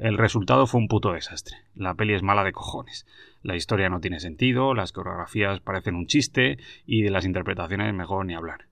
El 0.00 0.16
resultado 0.16 0.66
fue 0.66 0.80
un 0.80 0.88
puto 0.88 1.12
desastre. 1.12 1.58
La 1.74 1.92
peli 1.92 2.14
es 2.14 2.22
mala 2.22 2.42
de 2.42 2.52
cojones. 2.52 3.06
La 3.42 3.54
historia 3.54 3.90
no 3.90 4.00
tiene 4.00 4.18
sentido, 4.18 4.72
las 4.72 4.92
coreografías 4.92 5.60
parecen 5.60 5.94
un 5.94 6.06
chiste 6.06 6.56
y 6.86 7.02
de 7.02 7.10
las 7.10 7.26
interpretaciones 7.26 7.92
mejor 7.92 8.24
ni 8.24 8.34
hablar. 8.34 8.64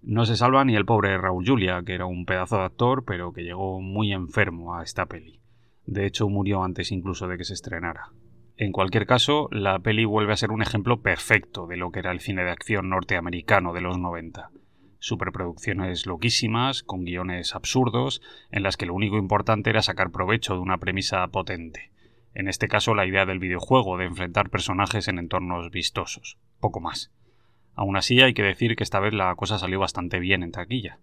No 0.00 0.24
se 0.24 0.36
salva 0.36 0.64
ni 0.64 0.74
el 0.76 0.86
pobre 0.86 1.18
Raúl 1.18 1.46
Julia, 1.46 1.82
que 1.84 1.92
era 1.92 2.06
un 2.06 2.24
pedazo 2.24 2.56
de 2.56 2.64
actor, 2.64 3.04
pero 3.04 3.34
que 3.34 3.42
llegó 3.42 3.82
muy 3.82 4.14
enfermo 4.14 4.74
a 4.74 4.82
esta 4.82 5.04
peli. 5.04 5.42
De 5.84 6.06
hecho, 6.06 6.30
murió 6.30 6.64
antes 6.64 6.92
incluso 6.92 7.28
de 7.28 7.36
que 7.36 7.44
se 7.44 7.52
estrenara. 7.52 8.12
En 8.56 8.72
cualquier 8.72 9.04
caso, 9.04 9.48
la 9.50 9.80
peli 9.80 10.06
vuelve 10.06 10.32
a 10.32 10.36
ser 10.36 10.50
un 10.50 10.62
ejemplo 10.62 11.02
perfecto 11.02 11.66
de 11.66 11.76
lo 11.76 11.90
que 11.90 11.98
era 11.98 12.10
el 12.10 12.20
cine 12.20 12.42
de 12.42 12.52
acción 12.52 12.88
norteamericano 12.88 13.74
de 13.74 13.82
los 13.82 13.98
90. 13.98 14.50
Superproducciones 15.00 16.06
loquísimas, 16.06 16.82
con 16.82 17.04
guiones 17.04 17.54
absurdos, 17.54 18.22
en 18.50 18.62
las 18.62 18.76
que 18.76 18.86
lo 18.86 18.94
único 18.94 19.16
importante 19.16 19.70
era 19.70 19.82
sacar 19.82 20.10
provecho 20.10 20.54
de 20.54 20.60
una 20.60 20.78
premisa 20.78 21.26
potente. 21.28 21.90
En 22.34 22.46
este 22.46 22.68
caso, 22.68 22.94
la 22.94 23.06
idea 23.06 23.26
del 23.26 23.38
videojuego 23.38 23.96
de 23.96 24.04
enfrentar 24.04 24.50
personajes 24.50 25.08
en 25.08 25.18
entornos 25.18 25.70
vistosos. 25.70 26.38
Poco 26.60 26.80
más. 26.80 27.10
Aún 27.74 27.96
así 27.96 28.20
hay 28.20 28.34
que 28.34 28.42
decir 28.42 28.76
que 28.76 28.84
esta 28.84 29.00
vez 29.00 29.14
la 29.14 29.34
cosa 29.34 29.58
salió 29.58 29.80
bastante 29.80 30.20
bien 30.20 30.42
en 30.42 30.52
taquilla. 30.52 30.98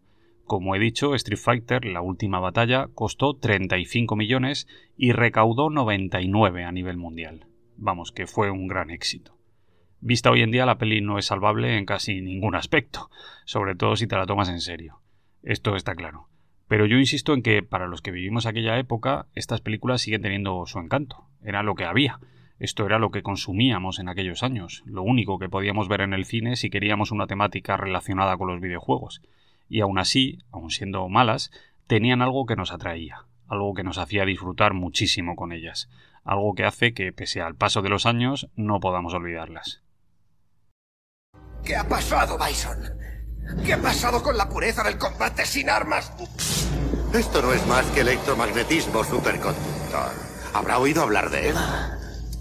Como 0.45 0.75
he 0.75 0.79
dicho, 0.79 1.15
Street 1.15 1.39
Fighter, 1.39 1.83
la 1.83 2.01
última 2.01 2.39
batalla, 2.39 2.87
costó 2.93 3.33
35 3.35 4.15
millones 4.15 4.67
y 4.95 5.11
recaudó 5.11 5.69
99 5.69 6.63
a 6.63 6.71
nivel 6.71 6.97
mundial. 6.97 7.47
Vamos, 7.75 8.11
que 8.11 8.27
fue 8.27 8.49
un 8.51 8.67
gran 8.67 8.89
éxito. 8.89 9.36
Vista 9.99 10.29
hoy 10.29 10.43
en 10.43 10.51
día, 10.51 10.65
la 10.65 10.77
peli 10.77 11.01
no 11.01 11.17
es 11.17 11.25
salvable 11.25 11.75
en 11.75 11.85
casi 11.85 12.21
ningún 12.21 12.55
aspecto, 12.55 13.09
sobre 13.45 13.75
todo 13.75 13.95
si 13.95 14.05
te 14.05 14.15
la 14.15 14.27
tomas 14.27 14.47
en 14.47 14.61
serio. 14.61 15.01
Esto 15.41 15.75
está 15.75 15.95
claro. 15.95 16.27
Pero 16.67 16.85
yo 16.85 16.97
insisto 16.97 17.33
en 17.33 17.41
que, 17.41 17.63
para 17.63 17.87
los 17.87 18.01
que 18.01 18.11
vivimos 18.11 18.45
aquella 18.45 18.77
época, 18.77 19.25
estas 19.33 19.61
películas 19.61 20.01
siguen 20.01 20.21
teniendo 20.21 20.65
su 20.67 20.77
encanto. 20.79 21.25
Era 21.43 21.63
lo 21.63 21.75
que 21.75 21.85
había. 21.85 22.19
Esto 22.59 22.85
era 22.85 22.99
lo 22.99 23.09
que 23.09 23.23
consumíamos 23.23 23.99
en 23.99 24.09
aquellos 24.09 24.43
años, 24.43 24.83
lo 24.85 25.03
único 25.03 25.39
que 25.39 25.49
podíamos 25.49 25.87
ver 25.87 26.01
en 26.01 26.13
el 26.13 26.25
cine 26.25 26.55
si 26.55 26.69
queríamos 26.69 27.11
una 27.11 27.27
temática 27.27 27.77
relacionada 27.77 28.37
con 28.37 28.47
los 28.47 28.61
videojuegos. 28.61 29.21
Y 29.69 29.81
aún 29.81 29.97
así, 29.97 30.39
aun 30.51 30.69
siendo 30.69 31.07
malas, 31.09 31.51
tenían 31.87 32.21
algo 32.21 32.45
que 32.45 32.55
nos 32.55 32.71
atraía, 32.71 33.25
algo 33.47 33.73
que 33.73 33.83
nos 33.83 33.97
hacía 33.97 34.25
disfrutar 34.25 34.73
muchísimo 34.73 35.35
con 35.35 35.51
ellas, 35.51 35.89
algo 36.23 36.53
que 36.53 36.65
hace 36.65 36.93
que, 36.93 37.13
pese 37.13 37.41
al 37.41 37.55
paso 37.55 37.81
de 37.81 37.89
los 37.89 38.05
años, 38.05 38.49
no 38.55 38.79
podamos 38.79 39.13
olvidarlas. 39.13 39.83
¿Qué 41.63 41.75
ha 41.75 41.87
pasado, 41.87 42.37
Bison? 42.37 42.97
¿Qué 43.65 43.73
ha 43.73 43.81
pasado 43.81 44.21
con 44.21 44.37
la 44.37 44.47
pureza 44.49 44.83
del 44.83 44.97
combate 44.97 45.45
sin 45.45 45.69
armas? 45.69 46.11
Esto 47.13 47.41
no 47.41 47.53
es 47.53 47.65
más 47.67 47.85
que 47.87 48.01
electromagnetismo 48.01 49.03
superconductor. 49.03 50.11
¿Habrá 50.53 50.79
oído 50.79 51.03
hablar 51.03 51.29
de 51.29 51.49
él? 51.49 51.55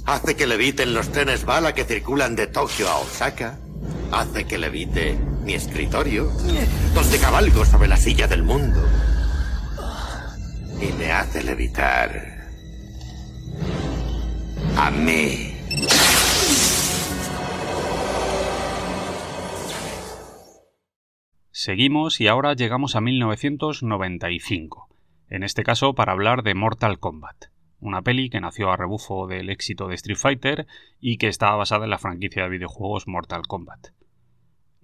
Hace 0.04 0.36
que 0.36 0.46
leviten 0.46 0.94
los 0.94 1.10
trenes 1.10 1.44
bala 1.44 1.74
que 1.74 1.84
circulan 1.84 2.36
de 2.36 2.46
Tokio 2.46 2.88
a 2.88 2.98
Osaka. 2.98 3.58
Hace 4.12 4.44
que 4.44 4.58
levite 4.58 5.18
mi 5.42 5.54
escritorio, 5.54 6.30
donde 6.94 7.18
cabalgo 7.18 7.64
sobre 7.64 7.88
la 7.88 7.96
silla 7.96 8.26
del 8.26 8.42
mundo. 8.42 8.82
Y 10.80 10.92
me 10.92 11.12
hace 11.12 11.42
levitar 11.42 12.36
a 14.76 14.90
mí. 14.90 15.56
Seguimos 21.58 22.20
y 22.20 22.28
ahora 22.28 22.52
llegamos 22.52 22.96
a 22.96 23.00
1995, 23.00 24.90
en 25.30 25.42
este 25.42 25.62
caso 25.62 25.94
para 25.94 26.12
hablar 26.12 26.42
de 26.42 26.54
Mortal 26.54 26.98
Kombat, 26.98 27.46
una 27.80 28.02
peli 28.02 28.28
que 28.28 28.42
nació 28.42 28.70
a 28.70 28.76
rebufo 28.76 29.26
del 29.26 29.48
éxito 29.48 29.88
de 29.88 29.94
Street 29.94 30.18
Fighter 30.18 30.66
y 31.00 31.16
que 31.16 31.28
estaba 31.28 31.56
basada 31.56 31.84
en 31.84 31.90
la 31.90 31.96
franquicia 31.96 32.42
de 32.42 32.50
videojuegos 32.50 33.08
Mortal 33.08 33.46
Kombat. 33.46 33.86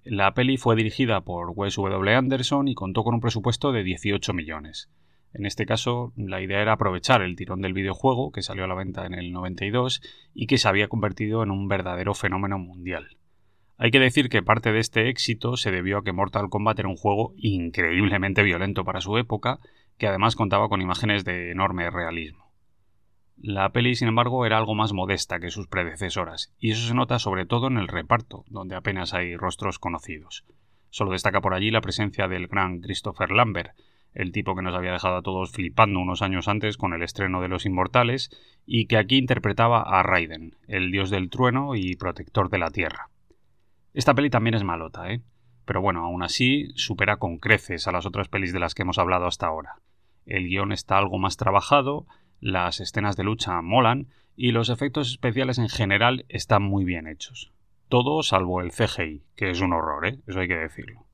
La 0.03 0.33
peli 0.33 0.57
fue 0.57 0.75
dirigida 0.75 1.21
por 1.21 1.51
Wes 1.55 1.75
W. 1.75 2.15
Anderson 2.15 2.67
y 2.67 2.73
contó 2.73 3.03
con 3.03 3.13
un 3.13 3.21
presupuesto 3.21 3.71
de 3.71 3.83
18 3.83 4.33
millones. 4.33 4.89
En 5.31 5.45
este 5.45 5.67
caso, 5.67 6.11
la 6.17 6.41
idea 6.41 6.59
era 6.59 6.73
aprovechar 6.73 7.21
el 7.21 7.35
tirón 7.35 7.61
del 7.61 7.73
videojuego, 7.73 8.31
que 8.31 8.41
salió 8.41 8.63
a 8.63 8.67
la 8.67 8.73
venta 8.73 9.05
en 9.05 9.13
el 9.13 9.31
92 9.31 10.01
y 10.33 10.47
que 10.47 10.57
se 10.57 10.67
había 10.67 10.87
convertido 10.87 11.43
en 11.43 11.51
un 11.51 11.67
verdadero 11.67 12.15
fenómeno 12.15 12.57
mundial. 12.57 13.09
Hay 13.77 13.91
que 13.91 13.99
decir 13.99 14.29
que 14.29 14.43
parte 14.43 14.71
de 14.71 14.79
este 14.79 15.09
éxito 15.09 15.57
se 15.57 15.71
debió 15.71 15.97
a 15.97 16.03
que 16.03 16.13
Mortal 16.13 16.49
Kombat 16.49 16.79
era 16.79 16.89
un 16.89 16.95
juego 16.95 17.33
increíblemente 17.37 18.43
violento 18.43 18.83
para 18.83 19.01
su 19.01 19.17
época, 19.17 19.59
que 19.97 20.07
además 20.07 20.35
contaba 20.35 20.69
con 20.69 20.81
imágenes 20.81 21.25
de 21.25 21.51
enorme 21.51 21.89
realismo. 21.89 22.51
La 23.37 23.71
peli, 23.71 23.95
sin 23.95 24.07
embargo, 24.07 24.45
era 24.45 24.57
algo 24.57 24.75
más 24.75 24.93
modesta 24.93 25.39
que 25.39 25.49
sus 25.49 25.67
predecesoras, 25.67 26.53
y 26.59 26.71
eso 26.71 26.87
se 26.87 26.93
nota 26.93 27.17
sobre 27.19 27.45
todo 27.45 27.67
en 27.67 27.77
el 27.77 27.87
reparto, 27.87 28.45
donde 28.47 28.75
apenas 28.75 29.13
hay 29.13 29.35
rostros 29.35 29.79
conocidos. 29.79 30.45
Solo 30.91 31.11
destaca 31.11 31.41
por 31.41 31.55
allí 31.55 31.71
la 31.71 31.81
presencia 31.81 32.27
del 32.27 32.47
gran 32.47 32.79
Christopher 32.79 33.31
Lambert, 33.31 33.71
el 34.13 34.31
tipo 34.31 34.55
que 34.55 34.61
nos 34.61 34.75
había 34.75 34.91
dejado 34.91 35.17
a 35.17 35.23
todos 35.23 35.51
flipando 35.51 35.99
unos 35.99 36.21
años 36.21 36.47
antes 36.47 36.77
con 36.77 36.93
el 36.93 37.01
estreno 37.01 37.41
de 37.41 37.47
Los 37.47 37.65
Inmortales, 37.65 38.29
y 38.67 38.85
que 38.85 38.97
aquí 38.97 39.17
interpretaba 39.17 39.81
a 39.81 40.03
Raiden, 40.03 40.55
el 40.67 40.91
dios 40.91 41.09
del 41.09 41.31
trueno 41.31 41.75
y 41.75 41.95
protector 41.95 42.49
de 42.49 42.59
la 42.59 42.69
tierra. 42.69 43.09
Esta 43.93 44.13
peli 44.13 44.29
también 44.29 44.55
es 44.55 44.63
malota, 44.63 45.11
¿eh? 45.11 45.21
Pero 45.65 45.81
bueno, 45.81 46.03
aún 46.03 46.23
así 46.23 46.71
supera 46.75 47.17
con 47.17 47.37
creces 47.37 47.87
a 47.87 47.91
las 47.91 48.05
otras 48.05 48.27
pelis 48.27 48.51
de 48.51 48.59
las 48.59 48.73
que 48.73 48.81
hemos 48.81 48.97
hablado 48.97 49.27
hasta 49.27 49.47
ahora. 49.47 49.75
El 50.25 50.47
guion 50.47 50.71
está 50.71 50.97
algo 50.97 51.19
más 51.19 51.37
trabajado, 51.37 52.05
las 52.39 52.79
escenas 52.79 53.15
de 53.15 53.23
lucha 53.23 53.61
molan 53.61 54.07
y 54.35 54.51
los 54.51 54.69
efectos 54.69 55.09
especiales 55.11 55.59
en 55.59 55.69
general 55.69 56.25
están 56.27 56.63
muy 56.63 56.83
bien 56.83 57.07
hechos. 57.07 57.53
Todo 57.87 58.23
salvo 58.23 58.61
el 58.61 58.71
CGI, 58.71 59.23
que 59.35 59.51
es 59.51 59.61
un 59.61 59.73
horror, 59.73 60.07
¿eh? 60.07 60.19
Eso 60.27 60.39
hay 60.39 60.47
que 60.47 60.57
decirlo. 60.57 61.05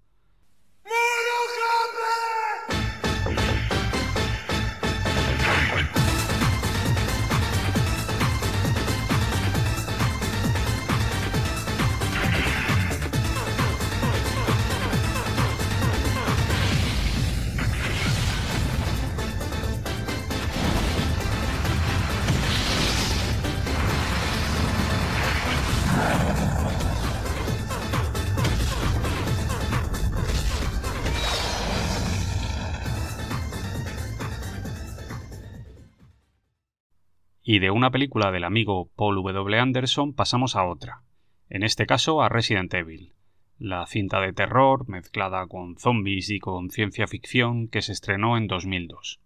Y 37.52 37.58
de 37.58 37.72
una 37.72 37.90
película 37.90 38.30
del 38.30 38.44
amigo 38.44 38.92
Paul 38.96 39.16
W. 39.16 39.60
Anderson 39.60 40.14
pasamos 40.14 40.56
a 40.56 40.66
otra, 40.66 41.02
en 41.50 41.64
este 41.64 41.88
caso 41.88 42.22
a 42.22 42.30
Resident 42.30 42.72
Evil, 42.76 43.14
la 43.58 43.88
cinta 43.88 44.22
de 44.22 44.34
terror 44.34 44.88
mezclada 44.88 45.48
con 45.48 45.76
zombies 45.76 46.30
y 46.30 46.38
con 46.38 46.70
ciencia 46.70 47.08
ficción 47.08 47.68
que 47.68 47.82
se 47.82 47.92
estrenó 47.92 48.38
en 48.38 48.46
2002. 48.46 49.20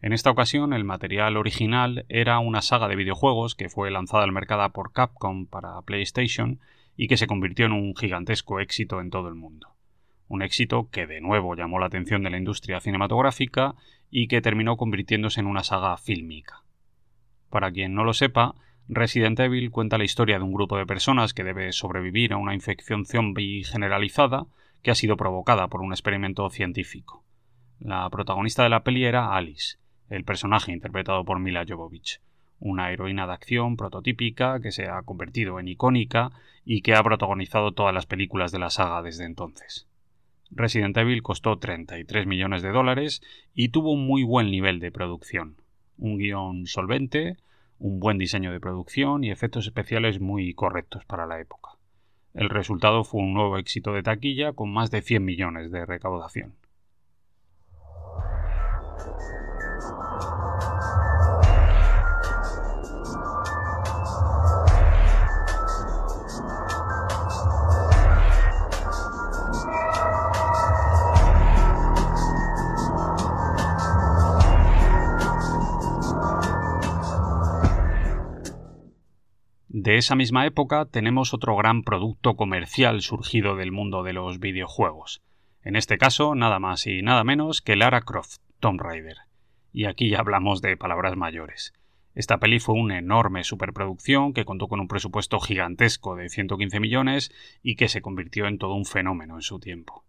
En 0.00 0.12
esta 0.12 0.30
ocasión 0.30 0.72
el 0.72 0.84
material 0.84 1.36
original 1.36 2.06
era 2.08 2.38
una 2.38 2.62
saga 2.62 2.86
de 2.86 2.94
videojuegos 2.94 3.56
que 3.56 3.68
fue 3.68 3.90
lanzada 3.90 4.22
al 4.22 4.30
mercado 4.30 4.70
por 4.70 4.92
Capcom 4.92 5.46
para 5.46 5.82
PlayStation 5.82 6.60
y 6.96 7.08
que 7.08 7.16
se 7.16 7.26
convirtió 7.26 7.66
en 7.66 7.72
un 7.72 7.96
gigantesco 7.96 8.60
éxito 8.60 9.00
en 9.00 9.10
todo 9.10 9.26
el 9.26 9.34
mundo. 9.34 9.74
Un 10.28 10.42
éxito 10.42 10.88
que 10.92 11.08
de 11.08 11.20
nuevo 11.20 11.56
llamó 11.56 11.80
la 11.80 11.86
atención 11.86 12.22
de 12.22 12.30
la 12.30 12.38
industria 12.38 12.78
cinematográfica 12.78 13.74
y 14.08 14.28
que 14.28 14.40
terminó 14.40 14.76
convirtiéndose 14.76 15.40
en 15.40 15.48
una 15.48 15.64
saga 15.64 15.96
fílmica. 15.96 16.62
Para 17.50 17.72
quien 17.72 17.94
no 17.94 18.04
lo 18.04 18.14
sepa, 18.14 18.54
Resident 18.88 19.38
Evil 19.40 19.70
cuenta 19.70 19.98
la 19.98 20.04
historia 20.04 20.38
de 20.38 20.44
un 20.44 20.52
grupo 20.52 20.76
de 20.76 20.86
personas 20.86 21.34
que 21.34 21.44
debe 21.44 21.72
sobrevivir 21.72 22.32
a 22.32 22.36
una 22.36 22.54
infección 22.54 23.04
zombie 23.04 23.64
generalizada 23.64 24.46
que 24.82 24.92
ha 24.92 24.94
sido 24.94 25.16
provocada 25.16 25.68
por 25.68 25.80
un 25.80 25.92
experimento 25.92 26.48
científico. 26.48 27.24
La 27.80 28.08
protagonista 28.08 28.62
de 28.62 28.68
la 28.68 28.84
peli 28.84 29.04
era 29.04 29.34
Alice, 29.34 29.78
el 30.08 30.24
personaje 30.24 30.72
interpretado 30.72 31.24
por 31.24 31.40
Mila 31.40 31.64
Jovovich, 31.68 32.20
una 32.60 32.92
heroína 32.92 33.26
de 33.26 33.32
acción 33.32 33.76
prototípica 33.76 34.60
que 34.60 34.70
se 34.70 34.88
ha 34.88 35.02
convertido 35.02 35.58
en 35.58 35.68
icónica 35.68 36.30
y 36.64 36.82
que 36.82 36.94
ha 36.94 37.02
protagonizado 37.02 37.72
todas 37.72 37.94
las 37.94 38.06
películas 38.06 38.52
de 38.52 38.58
la 38.60 38.70
saga 38.70 39.02
desde 39.02 39.24
entonces. 39.24 39.88
Resident 40.50 40.96
Evil 40.96 41.22
costó 41.22 41.58
33 41.58 42.26
millones 42.26 42.62
de 42.62 42.70
dólares 42.70 43.22
y 43.54 43.68
tuvo 43.68 43.92
un 43.92 44.06
muy 44.06 44.22
buen 44.22 44.50
nivel 44.50 44.78
de 44.78 44.90
producción 44.90 45.59
un 46.00 46.18
guion 46.18 46.66
solvente, 46.66 47.36
un 47.78 48.00
buen 48.00 48.18
diseño 48.18 48.50
de 48.52 48.60
producción 48.60 49.22
y 49.22 49.30
efectos 49.30 49.66
especiales 49.66 50.20
muy 50.20 50.52
correctos 50.54 51.04
para 51.04 51.26
la 51.26 51.40
época. 51.40 51.70
El 52.34 52.48
resultado 52.48 53.04
fue 53.04 53.22
un 53.22 53.34
nuevo 53.34 53.58
éxito 53.58 53.92
de 53.92 54.02
taquilla 54.02 54.52
con 54.52 54.72
más 54.72 54.90
de 54.90 55.02
100 55.02 55.24
millones 55.24 55.70
de 55.70 55.84
recaudación. 55.86 56.54
De 79.90 79.96
esa 79.96 80.14
misma 80.14 80.46
época 80.46 80.84
tenemos 80.84 81.34
otro 81.34 81.56
gran 81.56 81.82
producto 81.82 82.36
comercial 82.36 83.00
surgido 83.00 83.56
del 83.56 83.72
mundo 83.72 84.04
de 84.04 84.12
los 84.12 84.38
videojuegos. 84.38 85.20
En 85.64 85.74
este 85.74 85.98
caso, 85.98 86.36
nada 86.36 86.60
más 86.60 86.86
y 86.86 87.02
nada 87.02 87.24
menos 87.24 87.60
que 87.60 87.74
Lara 87.74 88.02
Croft, 88.02 88.36
Tomb 88.60 88.80
Raider. 88.80 89.16
Y 89.72 89.86
aquí 89.86 90.08
ya 90.08 90.20
hablamos 90.20 90.62
de 90.62 90.76
palabras 90.76 91.16
mayores. 91.16 91.72
Esta 92.14 92.38
peli 92.38 92.60
fue 92.60 92.76
una 92.76 92.98
enorme 92.98 93.42
superproducción 93.42 94.32
que 94.32 94.44
contó 94.44 94.68
con 94.68 94.78
un 94.78 94.86
presupuesto 94.86 95.40
gigantesco 95.40 96.14
de 96.14 96.28
115 96.28 96.78
millones 96.78 97.32
y 97.60 97.74
que 97.74 97.88
se 97.88 98.00
convirtió 98.00 98.46
en 98.46 98.58
todo 98.58 98.74
un 98.74 98.84
fenómeno 98.84 99.34
en 99.34 99.42
su 99.42 99.58
tiempo. 99.58 100.04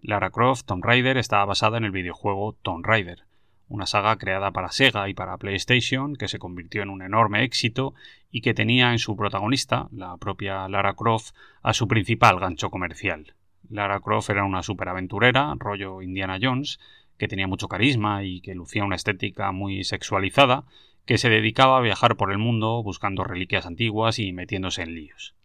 Lara 0.00 0.30
Croft 0.30 0.64
Tomb 0.64 0.82
Raider 0.82 1.18
estaba 1.18 1.44
basada 1.44 1.76
en 1.76 1.84
el 1.84 1.90
videojuego 1.90 2.54
Tomb 2.62 2.86
Raider, 2.86 3.24
una 3.70 3.86
saga 3.86 4.18
creada 4.18 4.50
para 4.50 4.72
Sega 4.72 5.08
y 5.08 5.14
para 5.14 5.38
PlayStation 5.38 6.16
que 6.16 6.26
se 6.28 6.40
convirtió 6.40 6.82
en 6.82 6.90
un 6.90 7.02
enorme 7.02 7.44
éxito 7.44 7.94
y 8.30 8.40
que 8.40 8.52
tenía 8.52 8.90
en 8.90 8.98
su 8.98 9.16
protagonista, 9.16 9.88
la 9.92 10.16
propia 10.16 10.68
Lara 10.68 10.94
Croft, 10.94 11.30
a 11.62 11.72
su 11.72 11.86
principal 11.86 12.40
gancho 12.40 12.68
comercial. 12.70 13.34
Lara 13.68 14.00
Croft 14.00 14.30
era 14.30 14.44
una 14.44 14.64
superaventurera, 14.64 15.54
rollo 15.56 16.02
Indiana 16.02 16.38
Jones, 16.42 16.80
que 17.16 17.28
tenía 17.28 17.46
mucho 17.46 17.68
carisma 17.68 18.24
y 18.24 18.40
que 18.40 18.56
lucía 18.56 18.84
una 18.84 18.96
estética 18.96 19.52
muy 19.52 19.84
sexualizada, 19.84 20.64
que 21.06 21.16
se 21.16 21.30
dedicaba 21.30 21.78
a 21.78 21.82
viajar 21.82 22.16
por 22.16 22.32
el 22.32 22.38
mundo 22.38 22.82
buscando 22.82 23.22
reliquias 23.22 23.66
antiguas 23.66 24.18
y 24.18 24.32
metiéndose 24.32 24.82
en 24.82 24.96
líos. 24.96 25.36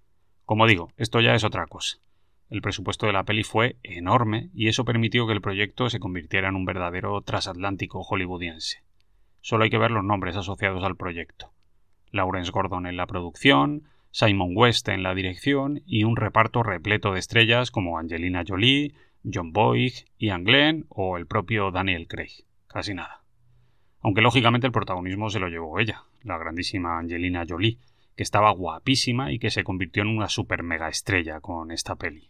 Como 0.46 0.66
digo, 0.66 0.92
esto 0.98 1.22
ya 1.22 1.36
es 1.36 1.44
otra 1.44 1.68
cosa. 1.68 1.98
El 2.56 2.62
presupuesto 2.62 3.06
de 3.06 3.12
la 3.12 3.26
peli 3.26 3.44
fue 3.44 3.76
enorme 3.84 4.50
y 4.54 4.70
eso 4.70 4.86
permitió 4.86 5.28
que 5.28 5.34
el 5.34 5.42
proyecto 5.42 5.90
se 5.90 6.00
convirtiera 6.00 6.48
en 6.48 6.56
un 6.56 6.64
verdadero 6.64 7.20
transatlántico 7.20 8.02
hollywoodiense. 8.02 8.82
Solo 9.42 9.66
hay 9.66 9.70
que 9.70 9.78
ver 9.78 9.92
los 9.92 10.06
nombres 10.06 10.38
asociados 10.38 10.82
al 10.86 10.96
proyecto. 10.96 11.52
Lawrence 12.12 12.52
Gordon 12.52 12.88
en 12.88 12.96
la 12.96 13.08
producción, 13.08 13.90
Simon 14.12 14.54
West 14.56 14.88
en 14.88 15.04
la 15.04 15.14
dirección 15.14 15.82
y 15.86 16.06
un 16.06 16.16
reparto 16.16 16.64
repleto 16.64 17.12
de 17.12 17.20
estrellas 17.20 17.72
como 17.72 18.00
Angelina 18.00 18.46
Jolie, 18.48 18.94
John 19.30 19.52
Boyd, 19.52 19.92
Ian 20.18 20.46
Glenn 20.46 20.86
o 20.88 21.18
el 21.18 21.28
propio 21.28 21.72
Daniel 21.72 22.08
Craig. 22.08 22.46
Casi 22.68 22.94
nada. 22.94 23.26
Aunque 24.00 24.22
lógicamente 24.22 24.66
el 24.66 24.72
protagonismo 24.72 25.30
se 25.30 25.42
lo 25.42 25.50
llevó 25.50 25.78
ella, 25.78 26.06
la 26.24 26.38
grandísima 26.38 27.00
Angelina 27.00 27.44
Jolie, 27.46 27.80
que 28.16 28.24
estaba 28.24 28.52
guapísima 28.52 29.34
y 29.34 29.40
que 29.40 29.52
se 29.52 29.66
convirtió 29.66 30.04
en 30.04 30.08
una 30.08 30.30
super 30.30 30.64
mega 30.64 30.88
estrella 30.88 31.42
con 31.42 31.72
esta 31.72 31.98
peli. 31.98 32.30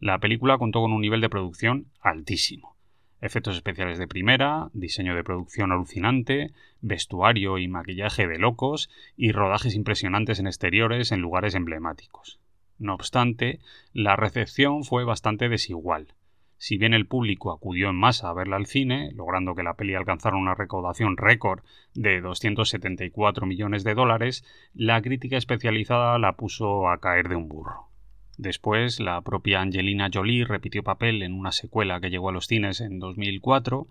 La 0.00 0.18
película 0.18 0.58
contó 0.58 0.80
con 0.80 0.92
un 0.92 1.00
nivel 1.00 1.20
de 1.20 1.30
producción 1.30 1.86
altísimo. 2.00 2.76
Efectos 3.20 3.56
especiales 3.56 3.98
de 3.98 4.06
primera, 4.06 4.68
diseño 4.74 5.14
de 5.14 5.24
producción 5.24 5.72
alucinante, 5.72 6.52
vestuario 6.82 7.56
y 7.56 7.68
maquillaje 7.68 8.26
de 8.26 8.38
locos 8.38 8.90
y 9.16 9.32
rodajes 9.32 9.74
impresionantes 9.74 10.40
en 10.40 10.46
exteriores 10.46 11.10
en 11.10 11.20
lugares 11.20 11.54
emblemáticos. 11.54 12.38
No 12.78 12.94
obstante, 12.94 13.60
la 13.92 14.16
recepción 14.16 14.84
fue 14.84 15.04
bastante 15.04 15.48
desigual. 15.48 16.14
Si 16.56 16.76
bien 16.76 16.92
el 16.92 17.06
público 17.06 17.52
acudió 17.52 17.90
en 17.90 17.96
masa 17.96 18.28
a 18.28 18.34
verla 18.34 18.56
al 18.56 18.66
cine, 18.66 19.10
logrando 19.14 19.54
que 19.54 19.62
la 19.62 19.74
peli 19.74 19.94
alcanzara 19.94 20.36
una 20.36 20.54
recaudación 20.54 21.16
récord 21.16 21.62
de 21.94 22.20
274 22.20 23.46
millones 23.46 23.84
de 23.84 23.94
dólares, 23.94 24.44
la 24.74 25.00
crítica 25.02 25.36
especializada 25.36 26.18
la 26.18 26.36
puso 26.36 26.88
a 26.88 26.98
caer 26.98 27.28
de 27.28 27.36
un 27.36 27.48
burro. 27.48 27.93
Después, 28.36 29.00
la 29.00 29.20
propia 29.20 29.60
Angelina 29.60 30.10
Jolie 30.12 30.44
repitió 30.44 30.82
papel 30.82 31.22
en 31.22 31.34
una 31.34 31.52
secuela 31.52 32.00
que 32.00 32.10
llegó 32.10 32.28
a 32.28 32.32
los 32.32 32.46
cines 32.46 32.80
en 32.80 32.98
2004 32.98 33.86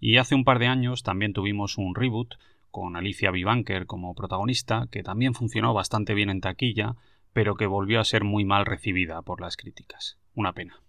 y 0.00 0.18
hace 0.18 0.34
un 0.34 0.44
par 0.44 0.58
de 0.58 0.66
años 0.68 1.02
también 1.02 1.32
tuvimos 1.32 1.78
un 1.78 1.94
reboot 1.94 2.34
con 2.70 2.96
Alicia 2.96 3.30
Vivanker 3.30 3.86
como 3.86 4.14
protagonista 4.14 4.88
que 4.90 5.02
también 5.02 5.34
funcionó 5.34 5.74
bastante 5.74 6.14
bien 6.14 6.30
en 6.30 6.40
taquilla, 6.40 6.94
pero 7.32 7.56
que 7.56 7.66
volvió 7.66 8.00
a 8.00 8.04
ser 8.04 8.24
muy 8.24 8.44
mal 8.44 8.66
recibida 8.66 9.22
por 9.22 9.40
las 9.40 9.56
críticas. 9.56 10.18
Una 10.34 10.52
pena. 10.52 10.80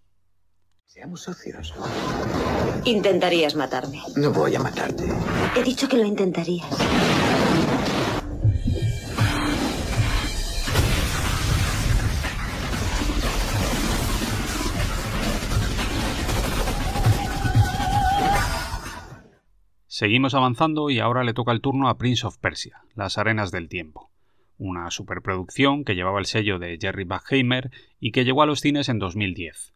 Seamos 0.84 1.22
socios. 1.22 1.74
Intentarías 2.84 3.54
matarme. 3.54 4.00
No 4.16 4.32
voy 4.32 4.54
a 4.56 4.60
matarte. 4.60 5.04
He 5.56 5.62
dicho 5.62 5.88
que 5.88 5.96
lo 5.96 6.04
intentarías. 6.04 6.66
Seguimos 20.00 20.32
avanzando 20.32 20.88
y 20.88 20.98
ahora 20.98 21.24
le 21.24 21.34
toca 21.34 21.52
el 21.52 21.60
turno 21.60 21.90
a 21.90 21.98
Prince 21.98 22.26
of 22.26 22.38
Persia, 22.38 22.84
Las 22.94 23.18
Arenas 23.18 23.50
del 23.50 23.68
Tiempo, 23.68 24.10
una 24.56 24.90
superproducción 24.90 25.84
que 25.84 25.94
llevaba 25.94 26.20
el 26.20 26.24
sello 26.24 26.58
de 26.58 26.78
Jerry 26.80 27.04
Buckheimer 27.04 27.70
y 27.98 28.10
que 28.10 28.24
llegó 28.24 28.40
a 28.40 28.46
los 28.46 28.60
cines 28.60 28.88
en 28.88 28.98
2010. 28.98 29.74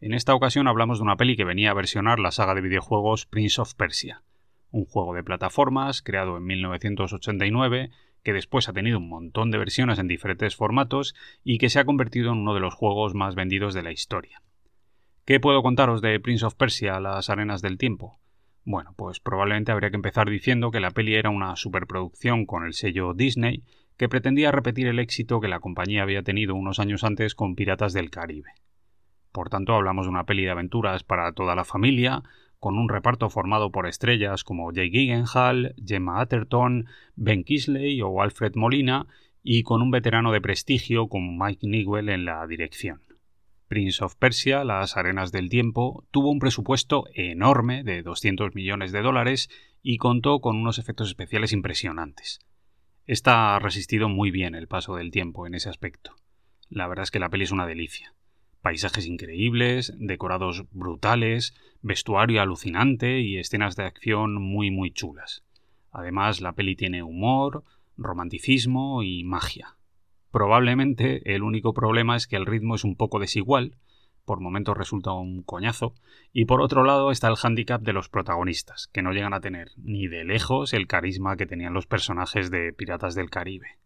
En 0.00 0.14
esta 0.14 0.34
ocasión 0.34 0.68
hablamos 0.68 1.00
de 1.00 1.02
una 1.02 1.18
peli 1.18 1.36
que 1.36 1.44
venía 1.44 1.70
a 1.70 1.74
versionar 1.74 2.18
la 2.18 2.30
saga 2.30 2.54
de 2.54 2.62
videojuegos 2.62 3.26
Prince 3.26 3.60
of 3.60 3.74
Persia, 3.74 4.22
un 4.70 4.86
juego 4.86 5.12
de 5.12 5.22
plataformas 5.22 6.00
creado 6.00 6.38
en 6.38 6.44
1989 6.44 7.90
que 8.22 8.32
después 8.32 8.70
ha 8.70 8.72
tenido 8.72 8.96
un 9.00 9.10
montón 9.10 9.50
de 9.50 9.58
versiones 9.58 9.98
en 9.98 10.08
diferentes 10.08 10.56
formatos 10.56 11.14
y 11.44 11.58
que 11.58 11.68
se 11.68 11.78
ha 11.78 11.84
convertido 11.84 12.32
en 12.32 12.38
uno 12.38 12.54
de 12.54 12.60
los 12.60 12.72
juegos 12.72 13.14
más 13.14 13.34
vendidos 13.34 13.74
de 13.74 13.82
la 13.82 13.92
historia. 13.92 14.40
¿Qué 15.26 15.40
puedo 15.40 15.62
contaros 15.62 16.00
de 16.00 16.18
Prince 16.20 16.46
of 16.46 16.54
Persia, 16.54 17.00
las 17.00 17.28
arenas 17.28 17.60
del 17.60 17.76
tiempo? 17.76 18.18
Bueno, 18.64 18.94
pues 18.96 19.18
probablemente 19.18 19.72
habría 19.72 19.90
que 19.90 19.96
empezar 19.96 20.30
diciendo 20.30 20.70
que 20.70 20.80
la 20.80 20.92
peli 20.92 21.14
era 21.14 21.30
una 21.30 21.56
superproducción 21.56 22.46
con 22.46 22.64
el 22.64 22.74
sello 22.74 23.12
Disney 23.12 23.64
que 23.96 24.08
pretendía 24.08 24.52
repetir 24.52 24.86
el 24.86 24.98
éxito 24.98 25.40
que 25.40 25.48
la 25.48 25.60
compañía 25.60 26.02
había 26.02 26.22
tenido 26.22 26.54
unos 26.54 26.78
años 26.78 27.02
antes 27.04 27.34
con 27.34 27.56
Piratas 27.56 27.92
del 27.92 28.10
Caribe. 28.10 28.50
Por 29.32 29.48
tanto, 29.48 29.74
hablamos 29.74 30.06
de 30.06 30.10
una 30.10 30.24
peli 30.24 30.44
de 30.44 30.50
aventuras 30.50 31.02
para 31.02 31.32
toda 31.32 31.56
la 31.56 31.64
familia, 31.64 32.22
con 32.60 32.78
un 32.78 32.88
reparto 32.88 33.28
formado 33.30 33.72
por 33.72 33.88
estrellas 33.88 34.44
como 34.44 34.70
Jay 34.72 34.90
Gyllenhaal, 34.90 35.74
Gemma 35.84 36.20
Atherton, 36.20 36.86
Ben 37.16 37.42
Kisley 37.42 38.00
o 38.02 38.22
Alfred 38.22 38.52
Molina, 38.54 39.06
y 39.42 39.64
con 39.64 39.82
un 39.82 39.90
veterano 39.90 40.30
de 40.30 40.40
prestigio 40.40 41.08
como 41.08 41.32
Mike 41.44 41.66
Newell 41.66 42.08
en 42.10 42.24
la 42.24 42.46
dirección. 42.46 43.00
Prince 43.72 44.04
of 44.04 44.16
Persia, 44.16 44.64
Las 44.64 44.98
Arenas 44.98 45.32
del 45.32 45.48
Tiempo, 45.48 46.06
tuvo 46.10 46.30
un 46.30 46.40
presupuesto 46.40 47.04
enorme 47.14 47.84
de 47.84 48.02
200 48.02 48.54
millones 48.54 48.92
de 48.92 49.00
dólares 49.00 49.48
y 49.82 49.96
contó 49.96 50.42
con 50.42 50.58
unos 50.58 50.78
efectos 50.78 51.08
especiales 51.08 51.54
impresionantes. 51.54 52.40
Esta 53.06 53.56
ha 53.56 53.58
resistido 53.60 54.10
muy 54.10 54.30
bien 54.30 54.54
el 54.54 54.68
paso 54.68 54.96
del 54.96 55.10
tiempo 55.10 55.46
en 55.46 55.54
ese 55.54 55.70
aspecto. 55.70 56.16
La 56.68 56.86
verdad 56.86 57.04
es 57.04 57.10
que 57.10 57.18
la 57.18 57.30
peli 57.30 57.44
es 57.44 57.50
una 57.50 57.66
delicia. 57.66 58.12
Paisajes 58.60 59.06
increíbles, 59.06 59.94
decorados 59.96 60.66
brutales, 60.72 61.54
vestuario 61.80 62.42
alucinante 62.42 63.20
y 63.20 63.38
escenas 63.38 63.74
de 63.74 63.84
acción 63.84 64.34
muy 64.34 64.70
muy 64.70 64.90
chulas. 64.90 65.44
Además, 65.90 66.42
la 66.42 66.52
peli 66.52 66.76
tiene 66.76 67.02
humor, 67.02 67.64
romanticismo 67.96 69.02
y 69.02 69.24
magia. 69.24 69.78
Probablemente 70.32 71.34
el 71.34 71.42
único 71.42 71.74
problema 71.74 72.16
es 72.16 72.26
que 72.26 72.36
el 72.36 72.46
ritmo 72.46 72.74
es 72.74 72.84
un 72.84 72.96
poco 72.96 73.18
desigual, 73.18 73.76
por 74.24 74.40
momentos 74.40 74.76
resulta 74.76 75.12
un 75.12 75.42
coñazo, 75.42 75.94
y 76.32 76.46
por 76.46 76.62
otro 76.62 76.84
lado 76.84 77.10
está 77.10 77.28
el 77.28 77.36
hándicap 77.36 77.82
de 77.82 77.92
los 77.92 78.08
protagonistas, 78.08 78.88
que 78.92 79.02
no 79.02 79.12
llegan 79.12 79.34
a 79.34 79.40
tener 79.40 79.72
ni 79.76 80.08
de 80.08 80.24
lejos 80.24 80.72
el 80.72 80.86
carisma 80.86 81.36
que 81.36 81.44
tenían 81.44 81.74
los 81.74 81.86
personajes 81.86 82.50
de 82.50 82.72
Piratas 82.72 83.14
del 83.14 83.28
Caribe. 83.28 83.78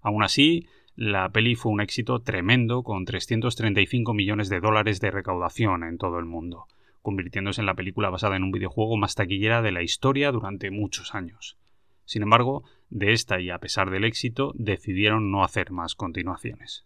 Aún 0.00 0.24
así, 0.24 0.66
la 0.96 1.28
peli 1.28 1.54
fue 1.54 1.70
un 1.70 1.80
éxito 1.80 2.20
tremendo 2.20 2.82
con 2.82 3.04
335 3.04 4.12
millones 4.12 4.48
de 4.48 4.58
dólares 4.58 5.00
de 5.00 5.12
recaudación 5.12 5.84
en 5.84 5.98
todo 5.98 6.18
el 6.18 6.24
mundo, 6.24 6.66
convirtiéndose 7.00 7.60
en 7.60 7.66
la 7.66 7.74
película 7.74 8.10
basada 8.10 8.34
en 8.34 8.42
un 8.42 8.50
videojuego 8.50 8.96
más 8.96 9.14
taquillera 9.14 9.62
de 9.62 9.70
la 9.70 9.82
historia 9.82 10.32
durante 10.32 10.72
muchos 10.72 11.14
años. 11.14 11.58
Sin 12.06 12.22
embargo, 12.22 12.64
de 12.90 13.12
esta 13.12 13.40
y 13.40 13.50
a 13.50 13.58
pesar 13.58 13.90
del 13.90 14.04
éxito, 14.04 14.52
decidieron 14.54 15.30
no 15.30 15.44
hacer 15.44 15.70
más 15.70 15.94
continuaciones. 15.94 16.84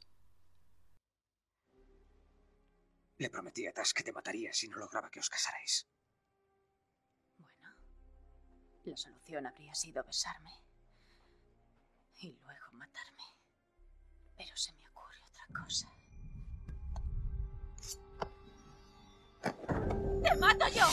Le 3.19 3.29
prometí 3.29 3.67
a 3.67 3.73
Tas 3.73 3.93
que 3.93 4.03
te 4.03 4.13
mataría 4.13 4.53
si 4.53 4.67
no 4.69 4.79
lograba 4.79 5.11
que 5.11 5.21
os 5.21 5.29
casarais. 5.29 5.87
Bueno, 7.37 7.69
la 8.85 8.97
solución 8.97 9.47
habría 9.47 9.75
sido 9.75 10.03
besarme 10.05 10.51
y 12.21 12.33
luego 12.33 12.73
matarme. 12.73 13.23
Pero 14.37 14.57
se 14.57 14.73
me 14.73 14.89
ocurre 14.89 15.17
otra 15.29 15.47
cosa. 15.61 15.89
¡Te 20.23 20.37
mato 20.37 20.67
yo! 20.69 20.87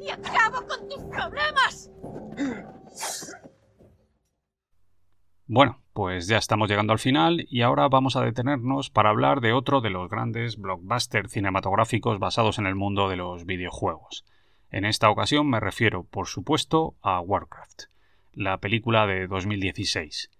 ¡Y 0.00 0.10
acabo 0.10 0.66
con 0.66 0.88
tus 0.88 1.02
problemas! 1.04 1.90
Bueno, 5.48 5.80
pues 5.92 6.26
ya 6.26 6.38
estamos 6.38 6.68
llegando 6.68 6.92
al 6.92 6.98
final 6.98 7.46
y 7.48 7.62
ahora 7.62 7.86
vamos 7.88 8.16
a 8.16 8.20
detenernos 8.20 8.90
para 8.90 9.10
hablar 9.10 9.40
de 9.40 9.52
otro 9.52 9.80
de 9.80 9.90
los 9.90 10.10
grandes 10.10 10.56
blockbusters 10.56 11.30
cinematográficos 11.30 12.18
basados 12.18 12.58
en 12.58 12.66
el 12.66 12.74
mundo 12.74 13.08
de 13.08 13.14
los 13.14 13.46
videojuegos. 13.46 14.24
En 14.72 14.84
esta 14.84 15.08
ocasión 15.08 15.48
me 15.48 15.60
refiero, 15.60 16.02
por 16.02 16.26
supuesto, 16.26 16.96
a 17.00 17.20
Warcraft, 17.20 17.84
la 18.32 18.58
película 18.58 19.06
de 19.06 19.28
2016. 19.28 20.32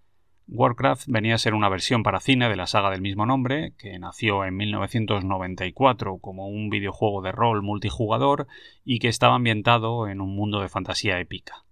Warcraft 0.49 1.05
venía 1.07 1.37
a 1.37 1.39
ser 1.39 1.55
una 1.55 1.69
versión 1.69 2.03
para 2.03 2.19
cine 2.19 2.49
de 2.49 2.57
la 2.57 2.67
saga 2.67 2.91
del 2.91 3.01
mismo 3.01 3.27
nombre, 3.27 3.75
que 3.79 3.97
nació 4.01 4.45
en 4.45 4.57
1994 4.57 6.19
como 6.19 6.49
un 6.49 6.69
videojuego 6.69 7.23
de 7.23 7.31
rol 7.31 7.63
multijugador 7.63 8.49
y 8.85 8.99
que 8.99 9.09
estaba 9.09 9.37
ambientado 9.37 10.09
en 10.09 10.21
un 10.21 10.35
mundo 10.35 10.61
de 10.61 10.69
fantasía 10.69 11.21
épica. 11.21 11.65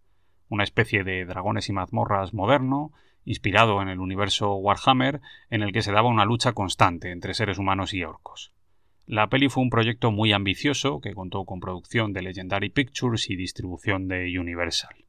Una 0.48 0.62
especie 0.62 1.02
de 1.02 1.24
dragones 1.24 1.68
y 1.68 1.72
mazmorras 1.72 2.32
moderno, 2.32 2.92
inspirado 3.24 3.80
en 3.82 3.88
el 3.88 4.00
universo 4.00 4.54
Warhammer, 4.54 5.20
en 5.50 5.62
el 5.62 5.72
que 5.72 5.82
se 5.82 5.92
daba 5.92 6.08
una 6.08 6.24
lucha 6.24 6.52
constante 6.52 7.10
entre 7.10 7.34
seres 7.34 7.58
humanos 7.58 7.94
y 7.94 8.04
orcos. 8.04 8.52
La 9.06 9.28
peli 9.28 9.48
fue 9.48 9.62
un 9.62 9.70
proyecto 9.70 10.10
muy 10.10 10.32
ambicioso 10.32 11.00
que 11.00 11.12
contó 11.12 11.44
con 11.44 11.60
producción 11.60 12.14
de 12.14 12.22
Legendary 12.22 12.70
Pictures 12.70 13.28
y 13.28 13.36
distribución 13.36 14.08
de 14.08 14.38
Universal. 14.38 15.04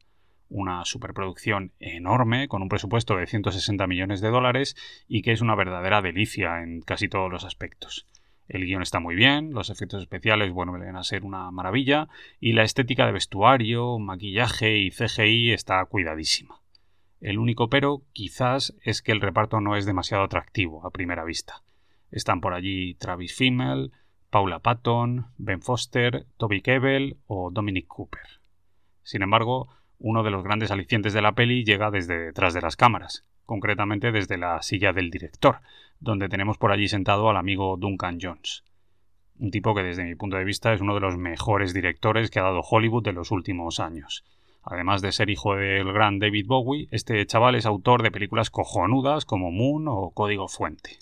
Una 0.49 0.83
superproducción 0.83 1.71
enorme, 1.79 2.47
con 2.47 2.61
un 2.61 2.69
presupuesto 2.69 3.15
de 3.15 3.25
160 3.25 3.87
millones 3.87 4.19
de 4.19 4.29
dólares 4.29 4.75
y 5.07 5.21
que 5.21 5.31
es 5.31 5.41
una 5.41 5.55
verdadera 5.55 6.01
delicia 6.01 6.61
en 6.61 6.81
casi 6.81 7.07
todos 7.07 7.31
los 7.31 7.45
aspectos. 7.45 8.05
El 8.47 8.65
guion 8.65 8.81
está 8.81 8.99
muy 8.99 9.15
bien, 9.15 9.53
los 9.53 9.69
efectos 9.69 10.01
especiales, 10.01 10.51
bueno, 10.51 10.73
van 10.73 10.95
a 10.95 11.03
ser 11.03 11.23
una 11.23 11.49
maravilla, 11.51 12.07
y 12.39 12.53
la 12.53 12.63
estética 12.63 13.05
de 13.05 13.11
vestuario, 13.11 13.97
maquillaje 13.97 14.77
y 14.77 14.91
CGI 14.91 15.51
está 15.51 15.83
cuidadísima. 15.85 16.61
El 17.21 17.39
único 17.39 17.69
pero, 17.69 18.03
quizás, 18.13 18.75
es 18.83 19.01
que 19.01 19.11
el 19.11 19.21
reparto 19.21 19.61
no 19.61 19.75
es 19.75 19.85
demasiado 19.85 20.23
atractivo 20.23 20.85
a 20.85 20.91
primera 20.91 21.23
vista. 21.23 21.63
Están 22.11 22.41
por 22.41 22.53
allí 22.53 22.95
Travis 22.95 23.35
Fimmel, 23.35 23.91
Paula 24.29 24.59
Patton, 24.59 25.27
Ben 25.37 25.61
Foster, 25.61 26.25
Toby 26.37 26.61
Kebbell 26.61 27.17
o 27.27 27.51
Dominic 27.51 27.87
Cooper. 27.87 28.41
Sin 29.03 29.21
embargo, 29.21 29.69
uno 29.97 30.23
de 30.23 30.31
los 30.31 30.43
grandes 30.43 30.71
alicientes 30.71 31.13
de 31.13 31.21
la 31.21 31.35
peli 31.35 31.63
llega 31.63 31.91
desde 31.91 32.17
detrás 32.17 32.53
de 32.53 32.61
las 32.61 32.75
cámaras, 32.75 33.23
concretamente 33.45 34.11
desde 34.11 34.37
la 34.37 34.61
silla 34.61 34.93
del 34.93 35.09
director, 35.09 35.59
donde 35.99 36.29
tenemos 36.29 36.57
por 36.57 36.71
allí 36.71 36.87
sentado 36.87 37.29
al 37.29 37.37
amigo 37.37 37.77
Duncan 37.77 38.17
Jones. 38.21 38.63
Un 39.37 39.51
tipo 39.51 39.75
que 39.75 39.83
desde 39.83 40.03
mi 40.03 40.15
punto 40.15 40.37
de 40.37 40.45
vista 40.45 40.73
es 40.73 40.81
uno 40.81 40.95
de 40.95 41.01
los 41.01 41.17
mejores 41.17 41.73
directores 41.73 42.29
que 42.29 42.39
ha 42.39 42.43
dado 42.43 42.61
Hollywood 42.61 43.03
de 43.03 43.13
los 43.13 43.31
últimos 43.31 43.79
años. 43.79 44.23
Además 44.65 45.03
de 45.03 45.11
ser 45.11 45.29
hijo 45.29 45.55
del 45.55 45.93
gran 45.93 46.17
David 46.17 46.47
Bowie, 46.47 46.87
este 46.89 47.23
chaval 47.27 47.53
es 47.53 47.67
autor 47.67 48.01
de 48.01 48.09
películas 48.09 48.49
cojonudas 48.49 49.23
como 49.23 49.51
Moon 49.51 49.87
o 49.87 50.09
Código 50.09 50.47
Fuente. 50.47 50.97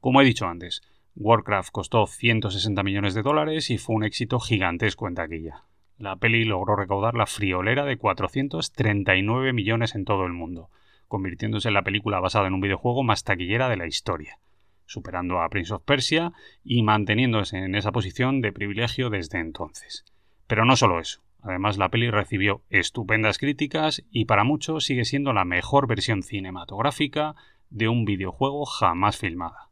Como 0.00 0.22
he 0.22 0.24
dicho 0.24 0.46
antes, 0.46 0.80
Warcraft 1.14 1.70
costó 1.70 2.06
160 2.06 2.82
millones 2.82 3.12
de 3.12 3.22
dólares 3.22 3.68
y 3.68 3.76
fue 3.76 3.94
un 3.94 4.04
éxito 4.04 4.40
gigantesco 4.40 5.06
en 5.06 5.16
taquilla. 5.16 5.64
La 5.98 6.16
peli 6.16 6.44
logró 6.44 6.76
recaudar 6.76 7.14
la 7.14 7.26
friolera 7.26 7.84
de 7.84 7.98
439 7.98 9.52
millones 9.52 9.94
en 9.94 10.06
todo 10.06 10.24
el 10.24 10.32
mundo, 10.32 10.70
convirtiéndose 11.08 11.68
en 11.68 11.74
la 11.74 11.82
película 11.82 12.20
basada 12.20 12.46
en 12.46 12.54
un 12.54 12.60
videojuego 12.62 13.02
más 13.02 13.22
taquillera 13.22 13.68
de 13.68 13.76
la 13.76 13.86
historia, 13.86 14.38
superando 14.86 15.42
a 15.42 15.48
Prince 15.50 15.74
of 15.74 15.82
Persia 15.82 16.32
y 16.64 16.82
manteniéndose 16.82 17.58
en 17.58 17.74
esa 17.74 17.92
posición 17.92 18.40
de 18.40 18.52
privilegio 18.52 19.10
desde 19.10 19.40
entonces. 19.40 20.06
Pero 20.46 20.64
no 20.64 20.74
solo 20.74 21.00
eso. 21.00 21.20
Además, 21.42 21.78
la 21.78 21.88
peli 21.88 22.10
recibió 22.10 22.62
estupendas 22.68 23.38
críticas 23.38 24.04
y 24.10 24.24
para 24.24 24.44
muchos 24.44 24.84
sigue 24.84 25.04
siendo 25.04 25.32
la 25.32 25.44
mejor 25.44 25.86
versión 25.86 26.22
cinematográfica 26.22 27.34
de 27.70 27.88
un 27.88 28.04
videojuego 28.04 28.64
jamás 28.64 29.16
filmada. 29.16 29.68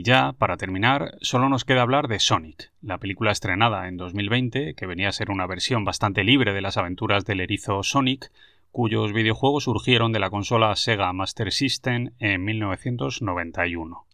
Y 0.00 0.02
ya, 0.02 0.32
para 0.32 0.56
terminar, 0.56 1.18
solo 1.20 1.50
nos 1.50 1.66
queda 1.66 1.82
hablar 1.82 2.08
de 2.08 2.20
Sonic, 2.20 2.72
la 2.80 2.96
película 2.96 3.32
estrenada 3.32 3.86
en 3.86 3.98
2020, 3.98 4.72
que 4.72 4.86
venía 4.86 5.10
a 5.10 5.12
ser 5.12 5.30
una 5.30 5.46
versión 5.46 5.84
bastante 5.84 6.24
libre 6.24 6.54
de 6.54 6.62
las 6.62 6.78
aventuras 6.78 7.26
del 7.26 7.40
erizo 7.40 7.82
Sonic, 7.82 8.32
cuyos 8.72 9.12
videojuegos 9.12 9.64
surgieron 9.64 10.10
de 10.12 10.18
la 10.18 10.30
consola 10.30 10.74
Sega 10.74 11.12
Master 11.12 11.52
System 11.52 12.12
en 12.18 12.42
1991. 12.46 14.06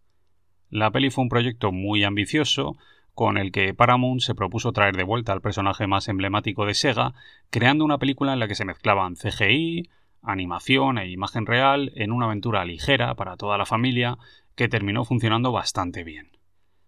La 0.70 0.90
peli 0.90 1.10
fue 1.10 1.22
un 1.22 1.28
proyecto 1.28 1.70
muy 1.70 2.02
ambicioso, 2.02 2.76
con 3.14 3.38
el 3.38 3.52
que 3.52 3.72
Paramount 3.72 4.22
se 4.22 4.34
propuso 4.34 4.72
traer 4.72 4.96
de 4.96 5.04
vuelta 5.04 5.32
al 5.32 5.40
personaje 5.40 5.86
más 5.86 6.08
emblemático 6.08 6.66
de 6.66 6.74
Sega, 6.74 7.14
creando 7.50 7.84
una 7.84 7.98
película 7.98 8.32
en 8.32 8.40
la 8.40 8.48
que 8.48 8.56
se 8.56 8.64
mezclaban 8.64 9.14
CGI, 9.14 9.88
animación 10.20 10.98
e 10.98 11.08
imagen 11.10 11.46
real 11.46 11.92
en 11.94 12.10
una 12.10 12.26
aventura 12.26 12.64
ligera 12.64 13.14
para 13.14 13.36
toda 13.36 13.56
la 13.56 13.66
familia 13.66 14.18
que 14.56 14.68
terminó 14.68 15.04
funcionando 15.04 15.52
bastante 15.52 16.02
bien. 16.02 16.30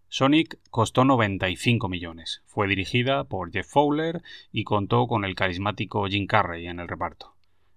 Sonic 0.09 0.59
costó 0.71 1.05
95 1.05 1.89
millones, 1.89 2.43
fue 2.47 2.67
dirigida 2.67 3.25
por 3.25 3.53
Jeff 3.53 3.69
Fowler 3.69 4.23
y 4.51 4.65
contó 4.65 5.07
con 5.07 5.27
el 5.27 5.35
carismático 5.35 6.07
Jim 6.07 6.27
Carrey 6.27 6.67
en 6.67 6.81
el 6.81 6.89
reparto. 6.89 7.35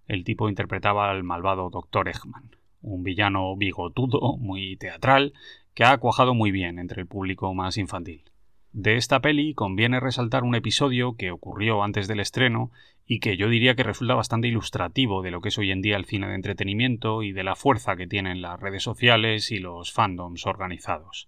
El 0.08 0.24
tipo 0.24 0.48
interpretaba 0.48 1.12
al 1.12 1.24
malvado 1.24 1.70
Dr. 1.70 2.08
Eggman, 2.08 2.56
un 2.82 3.04
villano 3.04 3.56
bigotudo, 3.58 4.38
muy 4.38 4.78
teatral, 4.78 5.34
que 5.74 5.84
ha 5.84 5.98
cuajado 5.98 6.34
muy 6.34 6.52
bien 6.52 6.80
entre 6.80 7.02
el 7.02 7.08
público 7.08 7.54
más 7.54 7.78
infantil. 7.78 8.31
De 8.74 8.96
esta 8.96 9.20
peli 9.20 9.54
conviene 9.54 10.00
resaltar 10.00 10.44
un 10.44 10.56
episodio 10.56 11.18
que 11.18 11.32
ocurrió 11.32 11.84
antes 11.84 12.08
del 12.08 12.22
estreno 12.22 12.72
y 13.06 13.20
que 13.20 13.36
yo 13.36 13.50
diría 13.50 13.76
que 13.76 13.84
resulta 13.84 14.16
bastante 14.16 14.48
ilustrativo 14.48 15.22
de 15.22 15.32
lo 15.32 15.42
que 15.42 15.50
es 15.50 15.58
hoy 15.58 15.72
en 15.72 15.82
día 15.82 15.98
el 15.98 16.06
cine 16.06 16.30
de 16.30 16.36
entretenimiento 16.36 17.22
y 17.22 17.34
de 17.34 17.44
la 17.44 17.58
fuerza 17.58 17.98
que 17.98 18.08
tienen 18.08 18.42
las 18.42 18.58
redes 18.62 18.84
sociales 18.84 19.52
y 19.52 19.60
los 19.60 19.92
fandoms 19.92 20.46
organizados. 20.46 21.28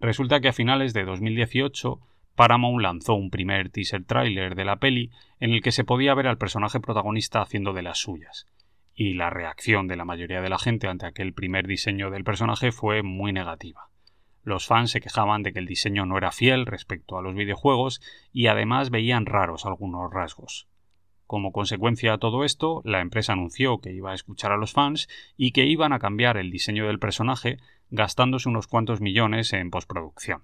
Resulta 0.00 0.40
que 0.40 0.48
a 0.48 0.52
finales 0.52 0.92
de 0.94 1.04
2018 1.04 2.00
Paramount 2.34 2.82
lanzó 2.82 3.14
un 3.14 3.30
primer 3.30 3.70
teaser 3.70 4.04
trailer 4.04 4.56
de 4.56 4.64
la 4.64 4.80
peli 4.80 5.12
en 5.38 5.52
el 5.52 5.62
que 5.62 5.70
se 5.70 5.84
podía 5.84 6.14
ver 6.14 6.26
al 6.26 6.38
personaje 6.38 6.80
protagonista 6.80 7.40
haciendo 7.40 7.72
de 7.72 7.82
las 7.82 7.98
suyas. 7.98 8.48
Y 8.96 9.14
la 9.14 9.30
reacción 9.30 9.86
de 9.86 9.94
la 9.94 10.04
mayoría 10.04 10.40
de 10.40 10.48
la 10.48 10.58
gente 10.58 10.88
ante 10.88 11.06
aquel 11.06 11.34
primer 11.34 11.68
diseño 11.68 12.10
del 12.10 12.24
personaje 12.24 12.72
fue 12.72 13.04
muy 13.04 13.32
negativa. 13.32 13.90
Los 14.44 14.66
fans 14.66 14.90
se 14.90 15.00
quejaban 15.00 15.42
de 15.42 15.52
que 15.52 15.58
el 15.58 15.66
diseño 15.66 16.06
no 16.06 16.18
era 16.18 16.30
fiel 16.30 16.66
respecto 16.66 17.18
a 17.18 17.22
los 17.22 17.34
videojuegos 17.34 18.00
y 18.32 18.46
además 18.46 18.90
veían 18.90 19.26
raros 19.26 19.64
algunos 19.64 20.12
rasgos. 20.12 20.68
Como 21.26 21.50
consecuencia 21.50 22.12
de 22.12 22.18
todo 22.18 22.44
esto, 22.44 22.82
la 22.84 23.00
empresa 23.00 23.32
anunció 23.32 23.78
que 23.78 23.92
iba 23.92 24.10
a 24.10 24.14
escuchar 24.14 24.52
a 24.52 24.58
los 24.58 24.72
fans 24.72 25.08
y 25.38 25.52
que 25.52 25.64
iban 25.64 25.94
a 25.94 25.98
cambiar 25.98 26.36
el 26.36 26.50
diseño 26.50 26.86
del 26.86 26.98
personaje 26.98 27.58
gastándose 27.90 28.48
unos 28.48 28.66
cuantos 28.66 29.00
millones 29.00 29.52
en 29.54 29.70
postproducción. 29.70 30.42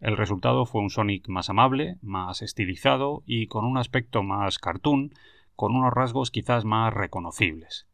El 0.00 0.16
resultado 0.16 0.66
fue 0.66 0.82
un 0.82 0.90
Sonic 0.90 1.28
más 1.28 1.48
amable, 1.48 1.96
más 2.02 2.42
estilizado 2.42 3.22
y 3.24 3.46
con 3.46 3.64
un 3.64 3.78
aspecto 3.78 4.22
más 4.22 4.58
cartoon, 4.58 5.14
con 5.56 5.74
unos 5.74 5.92
rasgos 5.92 6.30
quizás 6.30 6.64
más 6.66 6.92
reconocibles. 6.92 7.86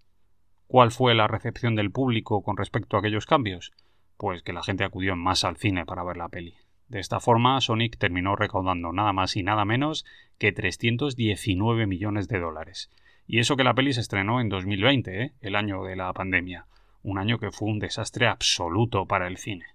¿Cuál 0.67 0.91
fue 0.91 1.15
la 1.15 1.29
recepción 1.29 1.77
del 1.77 1.93
público 1.93 2.43
con 2.43 2.57
respecto 2.57 2.97
a 2.97 3.01
aquellos 3.01 3.27
cambios? 3.27 3.73
Pues 4.19 4.43
que 4.43 4.53
la 4.53 4.63
gente 4.63 4.85
acudió 4.85 5.17
más 5.17 5.45
al 5.45 5.57
cine 5.57 5.87
para 5.87 6.05
ver 6.05 6.19
la 6.19 6.29
peli. 6.29 6.57
De 6.89 7.01
esta 7.01 7.21
forma, 7.21 7.61
Sonic 7.61 7.97
terminó 7.99 8.35
recaudando 8.35 8.93
nada 8.93 9.13
más 9.13 9.37
y 9.37 9.43
nada 9.43 9.65
menos 9.65 10.05
que 10.39 10.53
319 10.53 11.87
millones 11.87 12.29
de 12.29 12.41
dólares. 12.41 12.91
Y 13.27 13.39
eso 13.39 13.57
que 13.57 13.65
la 13.65 13.75
peli 13.75 13.93
se 13.93 14.01
estrenó 14.01 14.41
en 14.41 14.49
2020, 14.49 15.23
¿eh? 15.23 15.33
el 15.41 15.55
año 15.55 15.85
de 15.85 15.97
la 15.97 16.13
pandemia, 16.13 16.67
un 17.03 17.19
año 17.19 17.39
que 17.39 17.53
fue 17.53 17.69
un 17.69 17.79
desastre 17.79 18.27
absoluto 18.27 19.07
para 19.07 19.29
el 19.29 19.37
cine. 19.37 19.67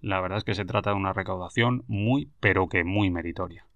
La 0.00 0.20
verdad 0.20 0.38
es 0.38 0.44
que 0.44 0.54
se 0.54 0.64
trata 0.64 0.90
de 0.90 0.96
una 0.96 1.12
recaudación 1.12 1.84
muy, 1.86 2.30
pero 2.40 2.68
que 2.68 2.84
muy 2.84 3.10
meritoria. 3.10 3.66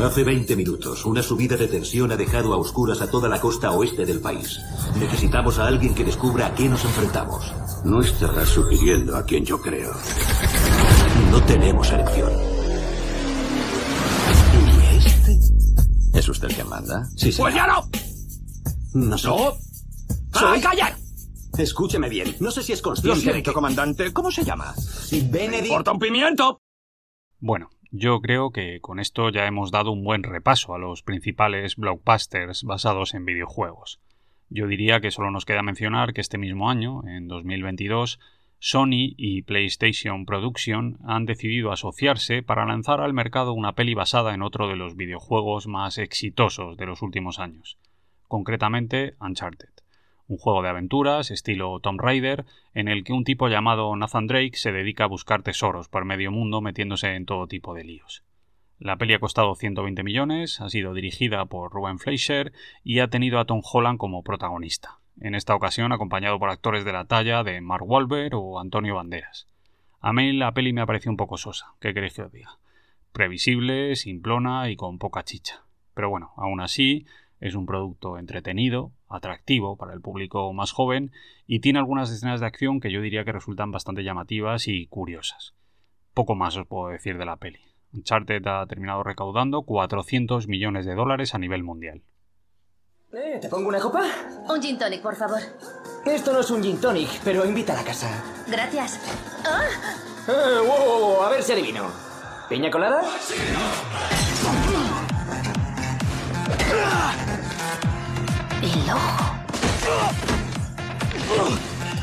Hace 0.00 0.24
20 0.24 0.56
minutos, 0.56 1.06
una 1.06 1.22
subida 1.22 1.56
de 1.56 1.68
tensión 1.68 2.12
ha 2.12 2.16
dejado 2.16 2.52
a 2.52 2.58
oscuras 2.58 3.00
a 3.00 3.10
toda 3.10 3.30
la 3.30 3.40
costa 3.40 3.70
oeste 3.70 4.04
del 4.04 4.20
país. 4.20 4.60
Necesitamos 4.98 5.58
a 5.58 5.66
alguien 5.66 5.94
que 5.94 6.04
descubra 6.04 6.48
a 6.48 6.54
qué 6.54 6.68
nos 6.68 6.84
enfrentamos. 6.84 7.52
No 7.84 8.02
estarás 8.02 8.48
sugiriendo 8.50 9.16
a 9.16 9.24
quien 9.24 9.44
yo 9.44 9.58
creo. 9.60 9.92
No 11.30 11.42
tenemos 11.44 11.90
elección. 11.90 12.30
¿Y 14.52 14.96
este? 14.98 15.38
¿Es 16.18 16.28
usted 16.28 16.48
que 16.48 16.64
manda? 16.64 17.04
Sí, 17.16 17.32
sí. 17.32 17.40
¡Pues 17.40 17.54
ya 17.54 17.66
no! 17.66 17.88
No 18.94 19.16
sé. 19.16 19.28
¡No! 19.28 19.54
Soy... 20.32 20.60
callar! 20.60 20.94
Escúcheme 21.56 22.10
bien. 22.10 22.36
No 22.38 22.50
sé 22.50 22.62
si 22.62 22.74
es 22.74 22.82
consciente. 22.82 23.16
Lo 23.16 23.32
siento, 23.32 23.54
comandante. 23.54 24.12
¿Cómo 24.12 24.30
se 24.30 24.44
llama? 24.44 24.74
Benedict. 25.10 25.68
¡Corta 25.68 25.92
un 25.92 25.98
pimiento! 25.98 26.60
Bueno, 27.38 27.70
yo 27.90 28.20
creo 28.20 28.50
que 28.50 28.80
con 28.80 28.98
esto 28.98 29.30
ya 29.30 29.46
hemos 29.46 29.70
dado 29.70 29.92
un 29.92 30.04
buen 30.04 30.22
repaso 30.22 30.74
a 30.74 30.78
los 30.78 31.02
principales 31.02 31.76
blockbusters 31.76 32.64
basados 32.64 33.14
en 33.14 33.24
videojuegos. 33.24 34.00
Yo 34.48 34.66
diría 34.66 35.00
que 35.00 35.10
solo 35.10 35.30
nos 35.30 35.44
queda 35.44 35.62
mencionar 35.62 36.12
que 36.12 36.20
este 36.20 36.38
mismo 36.38 36.70
año, 36.70 37.06
en 37.06 37.28
2022, 37.28 38.20
Sony 38.58 39.14
y 39.16 39.42
PlayStation 39.42 40.24
Production 40.24 40.98
han 41.04 41.26
decidido 41.26 41.72
asociarse 41.72 42.42
para 42.42 42.64
lanzar 42.64 43.00
al 43.00 43.12
mercado 43.12 43.52
una 43.52 43.74
peli 43.74 43.94
basada 43.94 44.34
en 44.34 44.42
otro 44.42 44.68
de 44.68 44.76
los 44.76 44.96
videojuegos 44.96 45.66
más 45.66 45.98
exitosos 45.98 46.76
de 46.76 46.86
los 46.86 47.02
últimos 47.02 47.38
años, 47.38 47.78
concretamente 48.28 49.14
Uncharted 49.20 49.75
un 50.28 50.38
juego 50.38 50.62
de 50.62 50.68
aventuras 50.68 51.30
estilo 51.30 51.78
Tomb 51.80 52.00
Raider, 52.00 52.44
en 52.74 52.88
el 52.88 53.04
que 53.04 53.12
un 53.12 53.24
tipo 53.24 53.48
llamado 53.48 53.94
Nathan 53.96 54.26
Drake 54.26 54.56
se 54.56 54.72
dedica 54.72 55.04
a 55.04 55.08
buscar 55.08 55.42
tesoros 55.42 55.88
por 55.88 56.04
medio 56.04 56.30
mundo 56.30 56.60
metiéndose 56.60 57.14
en 57.14 57.26
todo 57.26 57.46
tipo 57.46 57.74
de 57.74 57.84
líos. 57.84 58.24
La 58.78 58.96
peli 58.96 59.14
ha 59.14 59.20
costado 59.20 59.54
120 59.54 60.02
millones, 60.02 60.60
ha 60.60 60.68
sido 60.68 60.92
dirigida 60.92 61.46
por 61.46 61.72
Ruben 61.72 61.98
Fleischer 61.98 62.52
y 62.84 62.98
ha 62.98 63.08
tenido 63.08 63.38
a 63.38 63.46
Tom 63.46 63.62
Holland 63.64 63.98
como 63.98 64.22
protagonista, 64.22 64.98
en 65.20 65.34
esta 65.34 65.54
ocasión 65.54 65.92
acompañado 65.92 66.38
por 66.38 66.50
actores 66.50 66.84
de 66.84 66.92
la 66.92 67.06
talla 67.06 67.42
de 67.42 67.60
Mark 67.60 67.88
Wahlberg 67.88 68.34
o 68.34 68.60
Antonio 68.60 68.96
Banderas. 68.96 69.46
A 70.00 70.12
mí 70.12 70.32
la 70.32 70.52
peli 70.52 70.72
me 70.72 70.82
ha 70.82 70.86
parecido 70.86 71.12
un 71.12 71.16
poco 71.16 71.38
sosa, 71.38 71.74
¿qué 71.80 71.94
queréis 71.94 72.14
que 72.14 72.22
os 72.22 72.32
diga? 72.32 72.58
Previsible, 73.12 73.96
simplona 73.96 74.68
y 74.68 74.76
con 74.76 74.98
poca 74.98 75.24
chicha. 75.24 75.64
Pero 75.94 76.10
bueno, 76.10 76.32
aún 76.36 76.60
así 76.60 77.06
es 77.40 77.54
un 77.54 77.64
producto 77.64 78.18
entretenido, 78.18 78.92
atractivo 79.08 79.76
para 79.76 79.92
el 79.94 80.00
público 80.00 80.52
más 80.52 80.72
joven 80.72 81.12
y 81.46 81.60
tiene 81.60 81.78
algunas 81.78 82.10
escenas 82.10 82.40
de 82.40 82.46
acción 82.46 82.80
que 82.80 82.90
yo 82.90 83.00
diría 83.00 83.24
que 83.24 83.32
resultan 83.32 83.70
bastante 83.70 84.02
llamativas 84.04 84.68
y 84.68 84.86
curiosas. 84.86 85.54
Poco 86.14 86.34
más 86.34 86.56
os 86.56 86.66
puedo 86.66 86.88
decir 86.88 87.18
de 87.18 87.26
la 87.26 87.36
peli. 87.36 87.60
Uncharted 87.92 88.46
ha 88.46 88.66
terminado 88.66 89.02
recaudando 89.02 89.62
400 89.62 90.48
millones 90.48 90.86
de 90.86 90.94
dólares 90.94 91.34
a 91.34 91.38
nivel 91.38 91.62
mundial. 91.62 92.02
Eh, 93.12 93.38
¿Te 93.40 93.48
pongo 93.48 93.68
una 93.68 93.78
copa? 93.80 94.02
Un 94.48 94.60
gin 94.60 94.76
tonic, 94.78 95.00
por 95.00 95.14
favor. 95.14 95.38
Esto 96.04 96.32
no 96.32 96.40
es 96.40 96.50
un 96.50 96.62
gin 96.62 96.80
tonic, 96.80 97.08
pero 97.24 97.44
invita 97.46 97.72
a 97.72 97.76
la 97.76 97.84
casa. 97.84 98.22
Gracias. 98.50 99.00
Ah, 99.46 99.62
Eh, 100.28 100.58
wow, 100.66 100.76
wow, 100.84 101.00
wow, 101.14 101.22
a 101.22 101.30
ver 101.30 101.42
si 101.42 101.52
adivino. 101.52 101.84
¿Piña 102.48 102.68
colada? 102.70 103.02
El 108.72 108.90
ojo. 108.90 109.36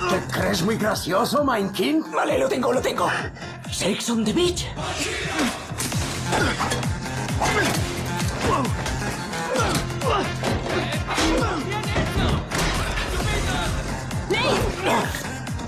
¿Te 0.09 0.19
crees 0.31 0.61
muy 0.63 0.77
gracioso, 0.77 1.43
Mind 1.43 1.71
King? 1.71 2.01
Vale, 2.13 2.37
lo 2.37 2.47
tengo, 2.47 2.71
lo 2.71 2.81
tengo. 2.81 3.09
Sex 3.71 4.09
on 4.09 4.23
the 4.23 4.33
beach. 4.33 4.65
¡Nate! 14.29 14.49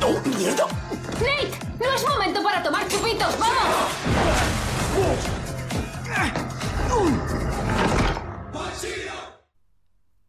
¡Oh, 0.04 0.22
mierda! 0.38 0.68
¡Nate! 1.14 1.52
¡No 1.80 1.94
es 1.94 2.08
momento 2.08 2.44
para 2.44 2.64
tomar 2.64 2.88
chupitos! 2.88 3.40
¡Vamos! 3.40 3.66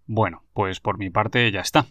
Bueno, 0.08 0.45
pues 0.56 0.80
por 0.80 0.96
mi 0.96 1.10
parte 1.10 1.52
ya 1.52 1.60
está. 1.60 1.84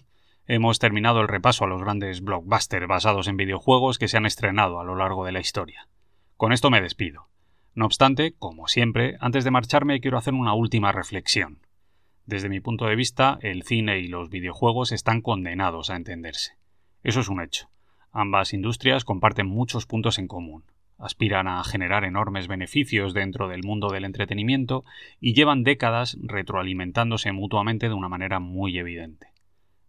Hemos 0.48 0.80
terminado 0.80 1.22
el 1.22 1.28
repaso 1.28 1.64
a 1.66 1.68
los 1.68 1.84
grandes 1.84 2.24
blockbusters 2.24 2.88
basados 2.88 3.28
en 3.28 3.38
videojuegos 3.38 4.00
que 4.00 4.08
se 4.08 4.18
han 4.18 4.26
estrenado 4.26 4.80
a 4.80 4.84
lo 4.84 4.96
largo 4.96 5.24
de 5.24 5.32
la 5.32 5.40
historia. 5.40 5.88
Con 6.36 6.52
esto 6.52 6.72
me 6.72 6.82
despido. 6.82 7.28
No 7.76 7.86
obstante, 7.86 8.34
como 8.40 8.68
siempre, 8.68 9.18
antes 9.20 9.44
de 9.44 9.52
marcharme 9.52 10.00
quiero 10.00 10.18
hacer 10.18 10.34
una 10.34 10.56
última 10.56 10.92
reflexión. 10.92 11.60
Desde 12.26 12.50
mi 12.50 12.60
punto 12.60 12.88
de 12.88 12.96
vista, 12.96 13.38
el 13.44 13.62
cine 13.62 14.00
y 14.00 14.08
los 14.08 14.32
videojuegos 14.32 14.92
están 14.92 15.22
condenados 15.22 15.92
a 15.92 15.96
entenderse. 15.96 16.54
Eso 17.04 17.20
es 17.20 17.30
un 17.30 17.44
hecho. 17.44 17.70
Ambas 18.12 18.52
industrias 18.52 19.06
comparten 19.06 19.46
muchos 19.46 19.86
puntos 19.86 20.18
en 20.18 20.28
común. 20.28 20.64
Aspiran 20.98 21.48
a 21.48 21.64
generar 21.64 22.06
enormes 22.06 22.48
beneficios 22.48 23.14
dentro 23.14 23.48
del 23.48 23.64
mundo 23.64 23.90
del 23.90 24.06
entretenimiento 24.06 24.86
y 25.20 25.34
llevan 25.34 25.64
décadas 25.64 26.18
retroalimentándose 26.22 27.32
mutuamente 27.32 27.90
de 27.90 27.94
una 27.94 28.10
manera 28.10 28.40
muy 28.40 28.78
evidente. 28.78 29.28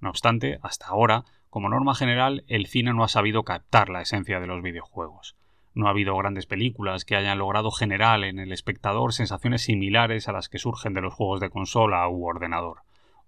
No 0.01 0.11
obstante, 0.11 0.59
hasta 0.63 0.87
ahora, 0.87 1.25
como 1.49 1.69
norma 1.69 1.95
general, 1.95 2.45
el 2.49 2.67
cine 2.67 2.93
no 2.93 3.05
ha 3.05 3.09
sabido 3.09 3.45
captar 3.45 3.89
la 3.89 4.03
esencia 4.03 4.41
de 4.41 4.47
los 4.47 4.63
videojuegos. 4.63 5.37
No 5.75 5.87
ha 5.87 5.91
habido 5.91 6.17
grandes 6.17 6.47
películas 6.47 7.05
que 7.05 7.17
hayan 7.17 7.39
logrado 7.39 7.71
generar 7.71 8.25
en 8.25 8.39
el 8.39 8.51
espectador 8.53 9.13
sensaciones 9.13 9.63
similares 9.63 10.27
a 10.29 10.33
las 10.33 10.49
que 10.49 10.59
surgen 10.59 10.95
de 10.95 11.03
los 11.03 11.15
juegos 11.15 11.41
de 11.41 11.51
consola 11.51 12.09
u 12.09 12.27
ordenador, 12.27 12.79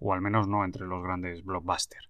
o 0.00 0.14
al 0.14 0.20
menos 0.20 0.48
no 0.48 0.64
entre 0.64 0.86
los 0.86 1.02
grandes 1.02 1.44
blockbusters. 1.44 2.07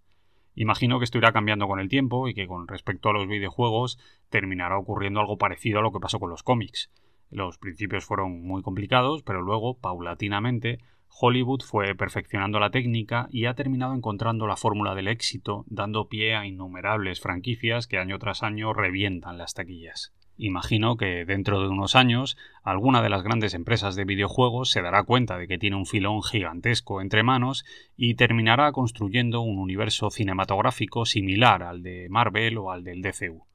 Imagino 0.60 0.98
que 0.98 1.04
esto 1.04 1.18
irá 1.18 1.30
cambiando 1.30 1.68
con 1.68 1.78
el 1.78 1.88
tiempo 1.88 2.26
y 2.26 2.34
que 2.34 2.48
con 2.48 2.66
respecto 2.66 3.08
a 3.08 3.12
los 3.12 3.28
videojuegos 3.28 3.96
terminará 4.28 4.76
ocurriendo 4.76 5.20
algo 5.20 5.38
parecido 5.38 5.78
a 5.78 5.82
lo 5.82 5.92
que 5.92 6.00
pasó 6.00 6.18
con 6.18 6.30
los 6.30 6.42
cómics. 6.42 6.90
Los 7.30 7.58
principios 7.58 8.04
fueron 8.04 8.44
muy 8.44 8.60
complicados, 8.62 9.22
pero 9.22 9.40
luego, 9.40 9.78
paulatinamente, 9.78 10.80
Hollywood 11.20 11.62
fue 11.62 11.94
perfeccionando 11.94 12.58
la 12.58 12.72
técnica 12.72 13.28
y 13.30 13.44
ha 13.44 13.54
terminado 13.54 13.94
encontrando 13.94 14.48
la 14.48 14.56
fórmula 14.56 14.96
del 14.96 15.06
éxito, 15.06 15.64
dando 15.68 16.08
pie 16.08 16.34
a 16.34 16.44
innumerables 16.44 17.20
franquicias 17.20 17.86
que 17.86 17.98
año 17.98 18.18
tras 18.18 18.42
año 18.42 18.72
revientan 18.72 19.38
las 19.38 19.54
taquillas. 19.54 20.12
Imagino 20.40 20.96
que 20.96 21.24
dentro 21.24 21.61
de 21.61 21.66
unos 21.66 21.96
años 21.96 22.37
alguna 22.62 23.03
de 23.03 23.09
las 23.09 23.24
grandes 23.24 23.55
empresas 23.55 23.96
de 23.96 24.05
videojuegos 24.05 24.70
se 24.70 24.83
dará 24.83 25.03
cuenta 25.03 25.37
de 25.37 25.48
que 25.48 25.59
tiene 25.59 25.74
un 25.74 25.85
filón 25.85 26.22
gigantesco 26.22 27.01
entre 27.01 27.24
manos 27.24 27.64
y 27.96 28.14
terminará 28.14 28.70
construyendo 28.70 29.40
un 29.40 29.59
universo 29.59 30.11
cinematográfico 30.11 31.07
similar 31.07 31.64
al 31.64 31.83
de 31.83 32.07
Marvel 32.09 32.57
o 32.59 32.70
al 32.70 32.85
del 32.85 33.03
DCU. 33.03 33.46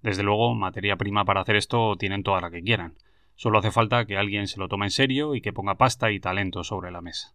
Desde 0.00 0.22
luego, 0.22 0.54
materia 0.54 0.94
prima 0.94 1.24
para 1.24 1.40
hacer 1.40 1.56
esto 1.56 1.96
tienen 1.96 2.22
toda 2.22 2.40
la 2.40 2.52
que 2.52 2.62
quieran. 2.62 2.94
Solo 3.34 3.58
hace 3.58 3.72
falta 3.72 4.04
que 4.04 4.16
alguien 4.16 4.46
se 4.46 4.60
lo 4.60 4.68
tome 4.68 4.86
en 4.86 4.90
serio 4.92 5.34
y 5.34 5.40
que 5.40 5.52
ponga 5.52 5.74
pasta 5.74 6.12
y 6.12 6.20
talento 6.20 6.62
sobre 6.62 6.92
la 6.92 7.00
mesa. 7.00 7.34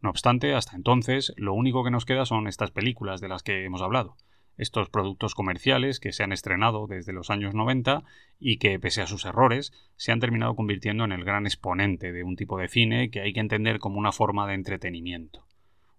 No 0.00 0.10
obstante, 0.10 0.52
hasta 0.54 0.74
entonces, 0.74 1.32
lo 1.36 1.54
único 1.54 1.84
que 1.84 1.92
nos 1.92 2.04
queda 2.04 2.26
son 2.26 2.48
estas 2.48 2.72
películas 2.72 3.20
de 3.20 3.28
las 3.28 3.44
que 3.44 3.64
hemos 3.64 3.82
hablado 3.82 4.16
estos 4.56 4.88
productos 4.90 5.34
comerciales 5.34 6.00
que 6.00 6.12
se 6.12 6.22
han 6.22 6.32
estrenado 6.32 6.86
desde 6.86 7.12
los 7.12 7.30
años 7.30 7.54
90 7.54 8.04
y 8.38 8.58
que, 8.58 8.78
pese 8.78 9.02
a 9.02 9.06
sus 9.06 9.24
errores, 9.24 9.72
se 9.96 10.12
han 10.12 10.20
terminado 10.20 10.54
convirtiendo 10.54 11.04
en 11.04 11.12
el 11.12 11.24
gran 11.24 11.46
exponente 11.46 12.12
de 12.12 12.24
un 12.24 12.36
tipo 12.36 12.58
de 12.58 12.68
cine 12.68 13.10
que 13.10 13.20
hay 13.20 13.32
que 13.32 13.40
entender 13.40 13.78
como 13.78 13.98
una 13.98 14.12
forma 14.12 14.46
de 14.46 14.54
entretenimiento. 14.54 15.46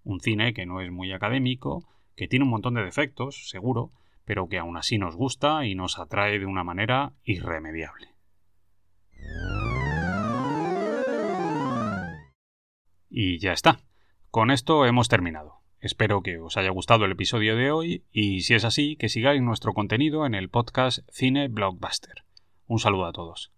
Un 0.04 0.20
cine 0.20 0.54
que 0.54 0.66
no 0.66 0.82
es 0.82 0.92
muy 0.92 1.12
académico, 1.12 1.88
que 2.16 2.28
tiene 2.28 2.46
un 2.46 2.52
montón 2.52 2.76
de 2.76 2.84
defectos, 2.84 3.50
seguro, 3.50 3.92
pero 4.26 4.48
que 4.48 4.60
aún 4.60 4.78
así 4.78 4.98
nos 4.98 5.16
gusta 5.16 5.66
y 5.66 5.76
nos 5.76 6.00
atrae 6.00 6.40
de 6.40 6.46
una 6.46 6.64
manera 6.64 7.14
irremediable. 7.24 8.08
Y 13.10 13.38
ya 13.40 13.54
está. 13.54 13.80
Con 14.32 14.50
esto 14.50 14.86
hemos 14.86 15.08
terminado. 15.08 15.63
Espero 15.84 16.24
que 16.24 16.40
os 16.40 16.56
haya 16.56 16.70
gustado 16.70 17.04
el 17.04 17.12
episodio 17.12 17.58
de 17.58 17.70
hoy 17.70 18.06
y 18.10 18.44
si 18.44 18.54
es 18.54 18.64
así, 18.64 18.96
que 18.96 19.10
sigáis 19.10 19.42
nuestro 19.42 19.74
contenido 19.74 20.26
en 20.26 20.34
el 20.34 20.48
podcast 20.48 21.00
Cine 21.12 21.50
Blockbuster. 21.50 22.24
Un 22.68 22.80
saludo 22.80 23.06
a 23.06 23.12
todos. 23.12 23.52